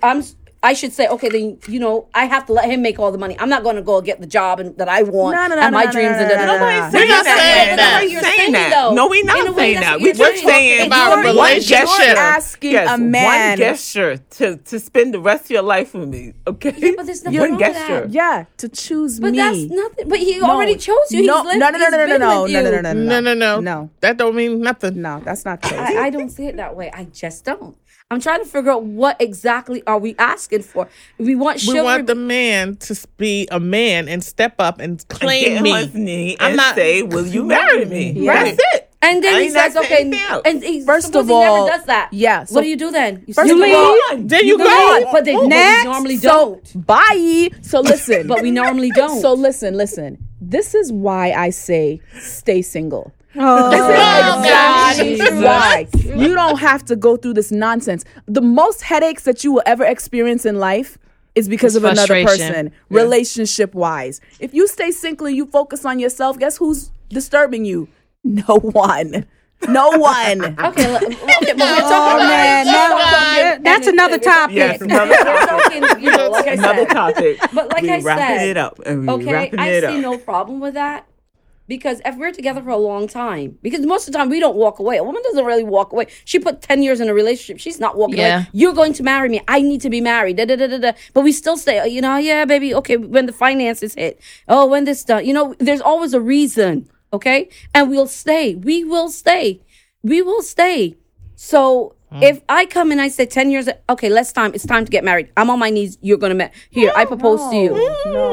I'm. 0.02 0.22
I 0.62 0.74
should 0.74 0.92
say, 0.92 1.08
okay, 1.08 1.30
then 1.30 1.58
you 1.68 1.80
know 1.80 2.08
I 2.14 2.26
have 2.26 2.44
to 2.46 2.52
let 2.52 2.66
him 2.70 2.82
make 2.82 2.98
all 2.98 3.10
the 3.10 3.16
money. 3.16 3.34
I'm 3.38 3.48
not 3.48 3.62
going 3.62 3.76
to 3.76 3.82
go 3.82 4.02
get 4.02 4.20
the 4.20 4.26
job 4.26 4.60
and, 4.60 4.76
that 4.76 4.90
I 4.90 5.02
want 5.02 5.34
No, 5.34 5.46
no, 5.46 5.54
no, 5.56 5.62
and 5.62 5.72
my 5.74 5.84
no, 5.84 5.92
dreams 5.92 6.16
no, 6.16 6.18
and 6.18 6.28
no, 6.28 6.34
da- 6.34 6.46
no, 6.46 6.52
no, 6.52 6.58
da- 6.58 6.90
no. 6.90 6.98
We're 6.98 7.08
not 7.08 7.24
That's 7.24 7.40
saying 7.40 7.76
that. 7.76 8.08
you're 8.10 8.20
saying 8.20 8.36
saying, 8.36 8.52
that. 8.52 8.70
though. 8.70 8.92
No, 8.94 9.08
we're 9.08 9.24
not 9.24 9.48
way, 9.48 9.54
saying 9.56 9.80
that. 9.80 9.98
We 9.98 10.04
you're 10.04 10.14
just 10.14 10.44
saying 10.44 10.86
about 10.86 11.12
a 11.12 11.16
one 11.16 11.24
relationship. 11.24 11.86
gesture. 11.88 12.04
You're 12.08 12.16
asking 12.18 12.72
yes, 12.72 12.90
a 12.90 12.98
man- 12.98 13.48
one 13.50 13.58
gesture 13.58 14.16
to 14.18 14.56
to 14.58 14.78
spend 14.80 15.14
the 15.14 15.20
rest 15.20 15.44
of 15.46 15.50
your 15.52 15.62
life 15.62 15.94
with 15.94 16.08
me. 16.10 16.34
Okay, 16.46 16.74
Yeah, 16.76 16.92
but 16.94 17.06
there's 17.06 17.24
nothing 17.24 17.40
one 17.40 17.50
wrong 17.52 17.58
with 17.58 17.66
gesture. 17.74 18.00
that. 18.02 18.10
Yeah, 18.10 18.44
to 18.58 18.68
choose 18.68 19.18
But 19.18 19.32
me. 19.32 19.38
But 19.38 19.44
that's 19.44 19.64
nothing. 19.72 20.08
But 20.10 20.18
he 20.18 20.38
No. 20.40 20.46
already 20.50 20.76
chose 20.76 21.08
you. 21.10 21.24
No, 21.24 21.36
he's 21.38 21.44
lived, 21.46 21.60
no, 21.60 21.70
no, 21.70 21.78
no, 21.78 21.84
he's 21.84 21.90
no, 21.90 21.96
no, 21.96 22.06
been 22.06 22.20
no, 22.20 22.42
with 22.42 22.52
no, 22.52 22.58
you. 22.58 22.64
no, 22.64 22.70
no, 22.70 22.80
no, 22.92 22.92
No, 22.92 23.20
no, 23.20 23.34
no, 23.34 23.60
no, 23.60 23.90
That 24.00 24.18
don't 24.18 24.34
mean 24.36 24.60
nothing. 24.60 25.00
no. 25.00 25.20
That's 25.24 25.46
not 25.46 25.62
true. 25.62 25.78
I, 25.78 26.04
I 26.06 26.10
don't 26.10 26.28
see 26.28 26.46
it 26.48 26.56
that 26.58 26.76
way. 26.76 26.90
I 26.92 27.04
just 27.04 27.46
don't. 27.46 27.76
I'm 28.12 28.20
trying 28.20 28.40
to 28.42 28.44
figure 28.48 28.72
out 28.72 28.82
what 28.82 29.16
exactly 29.20 29.84
are 29.86 29.96
we 29.98 30.16
asking 30.18 30.62
for. 30.62 30.88
We 31.18 31.36
want 31.36 31.62
We 31.68 31.80
want 31.80 32.08
the 32.08 32.16
man 32.16 32.74
to 32.78 32.96
be 33.18 33.46
a 33.52 33.60
man 33.60 34.08
and 34.08 34.22
step 34.24 34.54
up 34.58 34.80
and 34.80 35.06
claim 35.08 35.58
on 35.58 35.62
me. 35.62 35.72
his 35.74 35.94
knee 35.94 36.36
I'm 36.40 36.48
and 36.48 36.56
not- 36.56 36.74
say, 36.74 37.02
"Will 37.02 37.24
you 37.26 37.44
marry 37.44 37.84
me?" 37.84 38.10
Yeah. 38.10 38.42
That's 38.44 38.58
it. 38.74 38.86
And 39.02 39.22
then 39.24 39.34
I 39.36 39.42
he 39.44 39.48
says, 39.50 39.76
okay, 39.76 40.00
anything 40.02 40.42
and 40.44 40.62
he, 40.62 40.84
First 40.84 41.06
suppose 41.06 41.22
of 41.22 41.28
he 41.28 41.32
all, 41.32 41.64
never 41.66 41.78
does 41.78 41.86
that. 41.86 42.10
yeah, 42.12 42.44
so- 42.44 42.56
what 42.56 42.62
do 42.62 42.68
you 42.68 42.76
do 42.76 42.90
then? 42.90 43.22
You 43.28 43.32
First 43.32 43.48
still 43.48 43.62
of 43.62 43.70
go. 43.70 43.98
all, 44.10 44.16
There 44.18 44.44
you 44.44 44.58
go. 44.58 44.64
go. 44.64 45.08
But 45.12 45.24
they 45.24 45.32
but 45.34 45.42
we 45.42 45.48
Next. 45.48 45.84
normally 45.84 46.16
don't. 46.18 46.86
bye. 46.86 47.48
So 47.62 47.80
listen. 47.92 48.26
But 48.26 48.42
we 48.42 48.50
normally 48.50 48.90
don't. 48.90 49.20
So 49.20 49.32
listen, 49.34 49.74
listen. 49.76 50.18
This 50.40 50.74
is 50.74 50.90
why 50.92 51.30
I 51.30 51.50
say 51.50 52.00
stay 52.20 52.60
single. 52.60 53.12
Oh, 53.36 53.70
This 53.70 53.80
is 53.80 53.90
exactly 54.40 55.16
Jesus. 55.16 55.42
why 55.44 55.88
you 56.16 56.34
don't 56.34 56.58
have 56.58 56.84
to 56.86 56.96
go 56.96 57.16
through 57.16 57.34
this 57.34 57.52
nonsense. 57.52 58.04
The 58.26 58.40
most 58.42 58.82
headaches 58.82 59.22
that 59.24 59.44
you 59.44 59.52
will 59.52 59.62
ever 59.66 59.84
experience 59.84 60.44
in 60.44 60.58
life 60.58 60.98
is 61.36 61.48
because 61.48 61.76
It's 61.76 61.84
of 61.84 61.90
another 61.92 62.06
frustration. 62.22 62.48
person, 62.54 62.72
relationship 62.88 63.74
wise. 63.74 64.20
If 64.40 64.52
you 64.52 64.66
stay 64.66 64.90
single 64.90 65.26
and 65.28 65.36
you 65.36 65.46
focus 65.46 65.84
on 65.84 65.98
yourself, 66.00 66.38
guess 66.38 66.56
who's 66.56 66.90
disturbing 67.08 67.64
you? 67.64 67.88
No 68.24 68.56
one. 68.58 69.26
No 69.68 69.90
one. 69.90 70.42
okay, 70.58 70.84
l- 70.84 70.96
okay, 70.96 71.12
but 71.52 71.58
we're 71.58 71.84
oh, 71.84 71.88
talking 71.88 72.12
oh 72.12 72.16
about 72.16 72.18
man, 72.18 72.66
now, 72.66 73.58
that's 73.62 73.86
another 73.86 74.18
topic. 74.18 74.56
Yes, 74.56 74.80
another 74.80 75.14
topic. 75.14 75.48
talking, 75.48 76.02
you 76.04 76.10
know, 76.10 76.30
like 76.30 76.46
I 76.48 76.52
another 76.52 76.78
said. 76.86 76.88
topic. 76.88 77.38
But 77.52 77.68
like 77.72 77.82
we 77.82 77.90
I 77.90 77.98
wrapping 78.00 78.38
said, 78.38 78.48
it 78.48 78.56
up 78.56 78.80
and 78.84 79.02
we 79.06 79.08
okay, 79.14 79.32
wrapping 79.32 79.60
I 79.60 79.68
it 79.68 79.84
see 79.88 79.98
no 80.00 80.18
problem 80.18 80.60
with 80.60 80.74
that 80.74 81.06
because 81.70 82.02
if 82.04 82.16
we're 82.16 82.32
together 82.32 82.60
for 82.60 82.70
a 82.70 82.76
long 82.76 83.06
time, 83.06 83.56
because 83.62 83.80
most 83.86 84.08
of 84.08 84.12
the 84.12 84.18
time 84.18 84.28
we 84.28 84.40
don't 84.40 84.56
walk 84.56 84.80
away. 84.80 84.96
A 84.98 85.04
woman 85.04 85.22
doesn't 85.22 85.44
really 85.44 85.62
walk 85.62 85.92
away. 85.92 86.06
She 86.24 86.38
put 86.40 86.60
ten 86.60 86.82
years 86.82 86.98
in 87.00 87.08
a 87.08 87.14
relationship. 87.14 87.60
She's 87.60 87.78
not 87.78 87.96
walking 87.96 88.18
Yeah. 88.18 88.38
away. 88.38 88.48
You're 88.52 88.74
going 88.74 88.92
to 88.94 89.02
marry 89.04 89.28
me. 89.28 89.40
I 89.46 89.62
need 89.62 89.80
to 89.82 89.90
be 89.96 90.00
married. 90.00 90.36
Da, 90.36 90.44
da, 90.44 90.56
da, 90.56 90.66
da, 90.66 90.78
da. 90.78 90.92
But 91.14 91.22
we 91.22 91.32
still 91.32 91.56
stay. 91.56 91.76
You 91.88 92.02
know, 92.02 92.16
yeah, 92.16 92.44
baby. 92.44 92.74
Okay, 92.74 92.96
when 92.96 93.26
the 93.26 93.32
finances 93.32 93.94
hit. 93.94 94.20
Oh, 94.48 94.66
when 94.66 94.84
this 94.84 95.04
done. 95.04 95.24
You 95.24 95.32
know, 95.32 95.54
there's 95.58 95.80
always 95.80 96.12
a 96.12 96.20
reason. 96.20 96.90
Okay, 97.12 97.48
and 97.74 97.88
we'll 97.88 98.08
stay. 98.24 98.56
We 98.56 98.82
will 98.84 99.08
stay. 99.08 99.62
We 100.02 100.20
will 100.22 100.42
stay. 100.42 100.96
So 101.36 101.94
Mm. 102.12 102.22
if 102.22 102.42
I 102.48 102.66
come 102.66 102.90
and 102.90 103.00
I 103.00 103.08
say 103.08 103.24
ten 103.24 103.50
years, 103.50 103.68
okay, 103.88 104.08
let's 104.08 104.32
time. 104.32 104.52
It's 104.54 104.66
time 104.66 104.84
to 104.84 104.90
get 104.90 105.04
married. 105.04 105.30
I'm 105.36 105.48
on 105.48 105.58
my 105.58 105.70
knees. 105.70 105.96
You're 106.00 106.18
gonna 106.18 106.34
marry. 106.34 106.50
Here, 106.70 106.92
I 106.96 107.04
oh, 107.04 107.06
propose 107.06 107.40
to 107.50 107.56
you. 107.56 107.72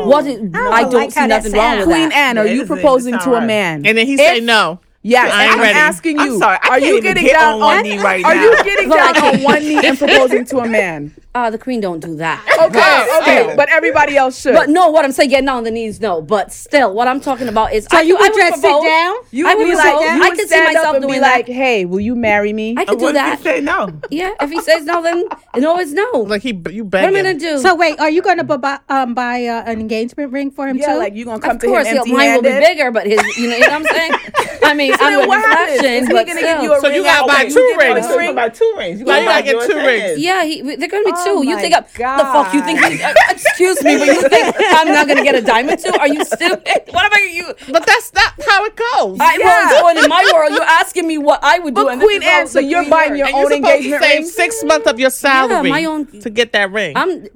What 0.08 0.26
is? 0.26 0.40
I 0.56 0.82
don't 0.84 0.94
like 0.94 1.12
see 1.12 1.28
nothing 1.28 1.52
wrong 1.52 1.78
with 1.78 1.86
sounds. 1.86 1.86
Queen 1.86 2.10
that. 2.10 2.16
Anne, 2.16 2.38
are 2.40 2.48
it 2.48 2.56
you 2.56 2.66
proposing 2.66 3.20
to 3.20 3.34
a 3.36 3.42
man? 3.46 3.86
And 3.86 3.98
then 3.98 4.08
he 4.08 4.18
say 4.18 4.40
no. 4.40 4.80
Yes, 5.04 5.32
I 5.32 5.48
I'm 5.48 5.60
ready. 5.60 5.78
asking 5.78 6.20
I'm 6.20 6.28
you. 6.28 6.40
sorry, 6.40 6.58
I 6.62 6.68
are 6.68 6.70
can't 6.72 6.84
you 6.84 6.90
even 6.98 7.04
getting 7.04 7.24
get 7.24 7.34
down 7.34 7.54
on 7.54 7.60
one 7.62 7.84
knee 7.84 7.98
right 8.00 8.22
now? 8.22 8.28
Are 8.30 8.36
you 8.36 8.64
getting 8.64 8.90
down 8.90 9.18
on 9.24 9.44
one 9.44 9.60
knee 9.60 9.80
and 9.82 9.98
proposing 9.98 10.44
to 10.46 10.60
a 10.60 10.68
man? 10.68 11.14
Uh, 11.38 11.52
the 11.52 11.58
queen 11.60 11.80
don't 11.80 12.00
do 12.00 12.16
that. 12.16 12.42
Okay, 12.68 13.08
okay, 13.22 13.54
but 13.56 13.70
everybody 13.70 14.18
else 14.18 14.42
should. 14.42 14.56
But 14.56 14.70
no, 14.70 14.90
what 14.90 15.06
I'm 15.06 15.12
saying, 15.12 15.30
getting 15.30 15.48
on 15.48 15.64
the 15.64 15.70
knees, 15.72 16.02
no. 16.02 16.22
But 16.24 16.52
still, 16.52 16.92
what 16.94 17.08
I'm 17.08 17.22
talking 17.22 17.48
about 17.48 17.72
is. 17.72 17.86
So 17.86 17.98
I, 17.98 18.02
you 18.02 18.18
I 18.18 18.22
would 18.22 18.34
just 18.34 18.56
sit 18.56 18.62
propose. 18.64 18.84
down? 18.84 19.16
you 19.32 19.48
I 19.48 19.54
would 19.54 19.60
would 19.66 19.72
be 19.72 19.76
like, 19.76 19.94
propose. 19.94 20.16
you 20.16 20.24
I 20.24 20.30
would 20.30 20.38
could 20.40 20.50
see 20.50 20.64
myself 20.64 20.86
up 20.88 20.96
and 20.96 21.02
be 21.04 21.08
doing 21.10 21.22
like, 21.22 21.46
that. 21.46 21.54
"Hey, 21.54 21.86
will 21.86 22.00
you 22.00 22.16
marry 22.16 22.52
me?" 22.54 22.74
I 22.76 22.86
could 22.86 22.98
do 22.98 23.06
What 23.06 23.16
if 23.16 23.22
that. 23.22 23.38
you 23.38 23.44
say 23.44 23.62
no? 23.62 23.80
Yeah, 24.10 24.34
if 24.42 24.50
he 24.50 24.60
says 24.62 24.86
no, 24.86 25.04
then 25.04 25.26
no 25.56 25.78
is 25.80 25.94
no. 25.94 26.10
Like 26.34 26.42
he, 26.42 26.50
you 26.50 26.84
what 26.84 26.96
am 27.04 27.14
I 27.16 27.22
begging. 27.22 27.24
gonna 27.24 27.40
do? 27.40 27.60
So 27.60 27.76
wait, 27.76 28.00
are 28.00 28.10
you 28.10 28.22
going 28.24 28.38
to 28.38 28.44
buy 28.44 28.80
um 28.90 29.14
buy 29.14 29.46
uh, 29.46 29.64
an 29.72 29.80
engagement 29.80 30.32
ring 30.34 30.50
for 30.50 30.68
him 30.68 30.78
yeah, 30.78 30.94
too? 30.94 31.00
like 31.00 31.14
you 31.14 31.26
gonna 31.26 31.40
come 31.40 31.58
of 31.58 31.62
to 31.62 31.68
course, 31.68 31.86
him 31.88 31.98
he'll- 31.98 32.06
mine 32.08 32.34
will 32.36 32.42
be 32.42 32.50
bigger, 32.50 32.90
but 32.92 33.06
his, 33.06 33.22
you 33.38 33.48
know, 33.48 33.56
you 33.56 33.68
know 33.68 33.80
what 33.80 33.88
I'm 33.88 33.96
saying? 33.96 34.12
I 34.64 34.74
mean, 34.74 34.94
So 34.94 35.06
I'm 35.06 35.12
then 35.12 35.20
gonna 35.20 35.28
what 35.30 35.38
be 35.38 35.48
happens? 35.48 35.80
flashing, 35.80 36.02
Is 36.02 36.08
he 36.08 36.14
but 36.14 36.28
gonna 36.28 36.40
still. 36.40 36.56
give 36.56 36.64
you 36.64 36.74
a 36.74 36.82
So 36.82 36.88
you 36.90 37.04
gotta 37.04 37.28
buy 37.28 37.42
Okay, 37.44 37.50
two 37.54 37.60
you 37.62 37.78
give 37.78 37.82
him 37.86 37.92
a 37.92 37.94
rings. 37.96 38.08
So 38.08 38.18
ring? 38.18 38.28
you 38.30 38.36
buy 38.36 38.50
two 38.50 38.74
rings. 38.78 39.00
You 39.00 39.06
Now 39.06 39.12
gotta 39.14 39.22
you 39.22 39.28
buy 39.30 39.42
gotta 39.42 39.68
get 39.68 39.70
two 39.70 39.78
rings. 39.88 40.20
Yeah, 40.20 40.76
they're 40.80 40.90
gonna 40.90 41.06
be 41.06 41.12
Oh 41.28 41.42
two. 41.44 41.50
You 41.50 41.58
think? 41.60 41.74
I, 41.76 41.82
the 41.82 41.88
fuck? 42.34 42.54
You 42.54 42.62
think? 42.64 42.80
You, 42.80 43.06
uh, 43.06 43.14
excuse 43.30 43.84
me, 43.84 43.98
but 43.98 44.08
you 44.08 44.28
think 44.30 44.56
I'm 44.60 44.88
not 44.88 45.08
gonna 45.08 45.24
get 45.24 45.36
a 45.36 45.42
diamond 45.42 45.80
too? 45.80 45.92
Are 46.00 46.08
you 46.08 46.24
stupid? 46.26 46.64
What 46.98 47.06
about 47.08 47.20
you? 47.30 47.54
But 47.72 47.86
that's 47.86 48.14
not 48.14 48.34
how 48.48 48.66
it 48.66 48.76
goes. 48.76 49.18
I, 49.22 49.38
well, 49.38 49.64
it's 49.72 49.82
going 49.82 49.98
in 50.04 50.10
my 50.10 50.30
world. 50.34 50.52
You're 50.54 50.64
asking 50.64 51.06
me 51.08 51.18
what 51.18 51.40
I 51.44 51.60
would 51.60 51.76
do. 51.76 51.84
But 51.84 51.94
and 51.94 52.02
this 52.02 52.08
Queen 52.08 52.22
is 52.24 52.28
how 52.28 52.40
Anne, 52.42 52.48
so 52.48 52.60
you're 52.60 52.82
queen 52.82 52.90
buying 52.90 53.16
your 53.18 53.28
and 53.28 53.36
own 53.36 53.42
you're 53.42 53.52
supposed 53.52 53.64
to 53.64 53.76
engagement 53.78 54.04
save 54.04 54.20
ring? 54.20 54.30
six 54.30 54.64
months 54.64 54.88
of 54.88 55.00
your 55.00 55.10
salary 55.10 55.70
my 55.70 55.86
own- 55.86 56.06
to 56.22 56.30
get 56.30 56.54
that 56.54 56.72
ring. 56.72 56.94
I'm. 56.96 57.28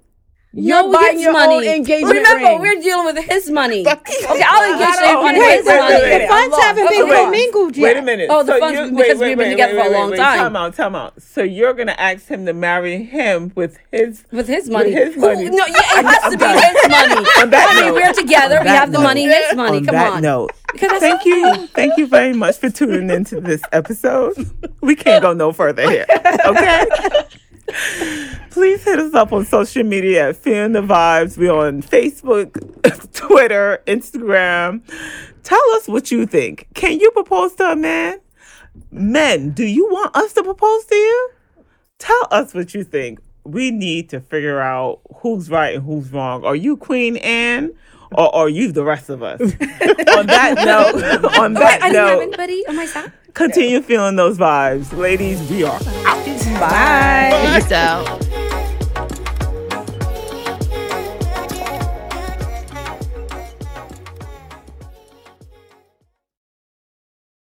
You're 0.54 0.84
no, 0.84 0.92
buying 0.92 1.14
his 1.16 1.24
your 1.24 1.32
money. 1.32 1.56
own 1.56 1.64
engagement 1.64 2.14
Remember, 2.14 2.46
ring. 2.46 2.60
we're 2.60 2.82
dealing 2.82 3.06
with 3.06 3.24
his 3.24 3.50
money. 3.50 3.88
Okay, 3.88 4.26
I'll 4.28 4.74
engage 4.74 4.98
I 5.00 5.12
him 5.12 5.18
on 5.20 5.24
wait, 5.40 5.56
his 5.56 5.66
wait, 5.66 5.80
money. 5.80 5.94
wait, 5.96 6.04
wait. 6.12 6.22
the 6.24 6.28
funds 6.28 6.58
haven't 6.58 6.84
lost. 6.84 6.92
been 6.98 7.04
Okay, 7.04 7.24
commingled 7.24 7.78
yet. 7.78 7.84
Wait 7.84 7.98
a 7.98 8.02
minute. 8.02 8.28
Oh, 8.30 8.44
the 8.44 8.58
funds 8.60 8.92
because 8.92 9.20
we've 9.20 9.38
been 9.38 9.50
together 9.52 9.82
for 9.82 9.88
a 9.88 9.92
long 9.94 10.10
time. 10.14 10.38
Time 10.40 10.56
out, 10.58 10.76
time 10.76 10.94
out. 10.96 11.22
So 11.22 11.42
you're 11.42 11.74
gonna 11.74 11.96
ask 11.98 12.28
him 12.28 12.46
to 12.48 12.54
marry 12.54 13.02
him 13.02 13.54
with 13.56 13.78
his 13.94 14.26
With 14.32 14.50
his 14.50 14.70
money. 14.70 14.92
his 14.92 15.16
money. 15.16 15.46
Who- 15.46 15.52
no, 15.52 15.66
yeah, 15.68 16.00
it 16.00 16.06
has 16.06 16.32
to 16.34 16.38
be 16.38 16.46
his 16.46 16.90
money. 16.90 17.28
On 17.40 17.50
that 17.50 17.68
I 17.72 17.76
mean, 17.76 17.86
note- 17.86 17.94
we're 17.96 18.14
together. 18.14 18.60
We 18.62 18.68
have 18.68 18.92
the 18.92 19.00
money, 19.00 19.24
his 19.24 19.56
money. 19.56 19.78
on 19.78 19.86
Come 19.86 19.96
that 19.96 20.12
on. 20.16 20.22
note, 20.22 20.52
Because 20.74 21.00
thank 21.00 21.24
you, 21.24 21.68
thank 21.68 21.98
you 21.98 22.08
very 22.08 22.34
much 22.34 22.58
for 22.58 22.70
tuning 22.70 23.10
into 23.10 23.40
this 23.40 23.62
episode. 23.72 24.34
We 24.82 24.96
can't 24.98 25.22
go 25.22 25.32
no 25.32 25.54
further 25.54 25.90
here, 25.90 26.06
okay? 26.46 26.86
Please 28.52 28.84
hit 28.84 29.00
us 29.00 29.14
up 29.14 29.32
on 29.32 29.46
social 29.46 29.84
media 29.84 30.30
at 30.30 30.36
Feeling 30.36 30.74
the 30.74 30.82
Vibes. 30.82 31.38
We're 31.38 31.54
on 31.54 31.82
Facebook, 31.82 32.54
Twitter, 33.14 33.82
Instagram. 33.88 34.82
Tell 35.44 35.64
us 35.76 35.88
what 35.88 36.12
you 36.12 36.26
think. 36.26 36.68
Can 36.74 37.00
you 37.00 37.12
propose 37.12 37.56
to 37.56 37.72
a 37.72 37.76
man? 37.76 38.20
Men, 38.92 39.52
do 39.52 39.66
you 39.66 39.88
want 39.88 40.16
us 40.16 40.34
to 40.34 40.44
propose 40.44 40.86
to 40.86 40.96
you? 40.96 41.30
Tell 42.00 42.28
us 42.32 42.54
what 42.54 42.74
you 42.74 42.84
think. 42.84 43.20
We 43.44 43.72
need 43.72 44.10
to 44.10 44.20
figure 44.20 44.60
out 44.60 45.02
who's 45.18 45.50
right 45.50 45.76
and 45.76 45.84
who's 45.84 46.12
wrong. 46.12 46.44
Are 46.46 46.56
you 46.56 46.78
Queen 46.78 47.18
Anne 47.18 47.72
or 48.12 48.34
are 48.36 48.50
you 48.50 48.72
the 48.72 48.84
rest 48.84 49.10
of 49.10 49.24
us? 49.24 49.40
on 49.42 50.28
that 50.28 50.56
note, 51.24 51.36
on 51.38 51.54
that 51.54 51.82
I 51.82 51.90
didn't 51.90 52.08
have 52.08 52.18
note, 52.18 52.22
anybody 52.22 52.68
on 52.68 52.76
my 52.76 52.86
side. 52.86 53.12
Continue 53.34 53.82
feeling 53.82 54.16
those 54.16 54.38
vibes. 54.38 54.96
Ladies, 54.98 55.42
we 55.50 55.64
are 55.64 55.80
out. 56.06 56.60
Bye. 56.60 57.60
Peace 57.60 57.72
out. 57.72 58.31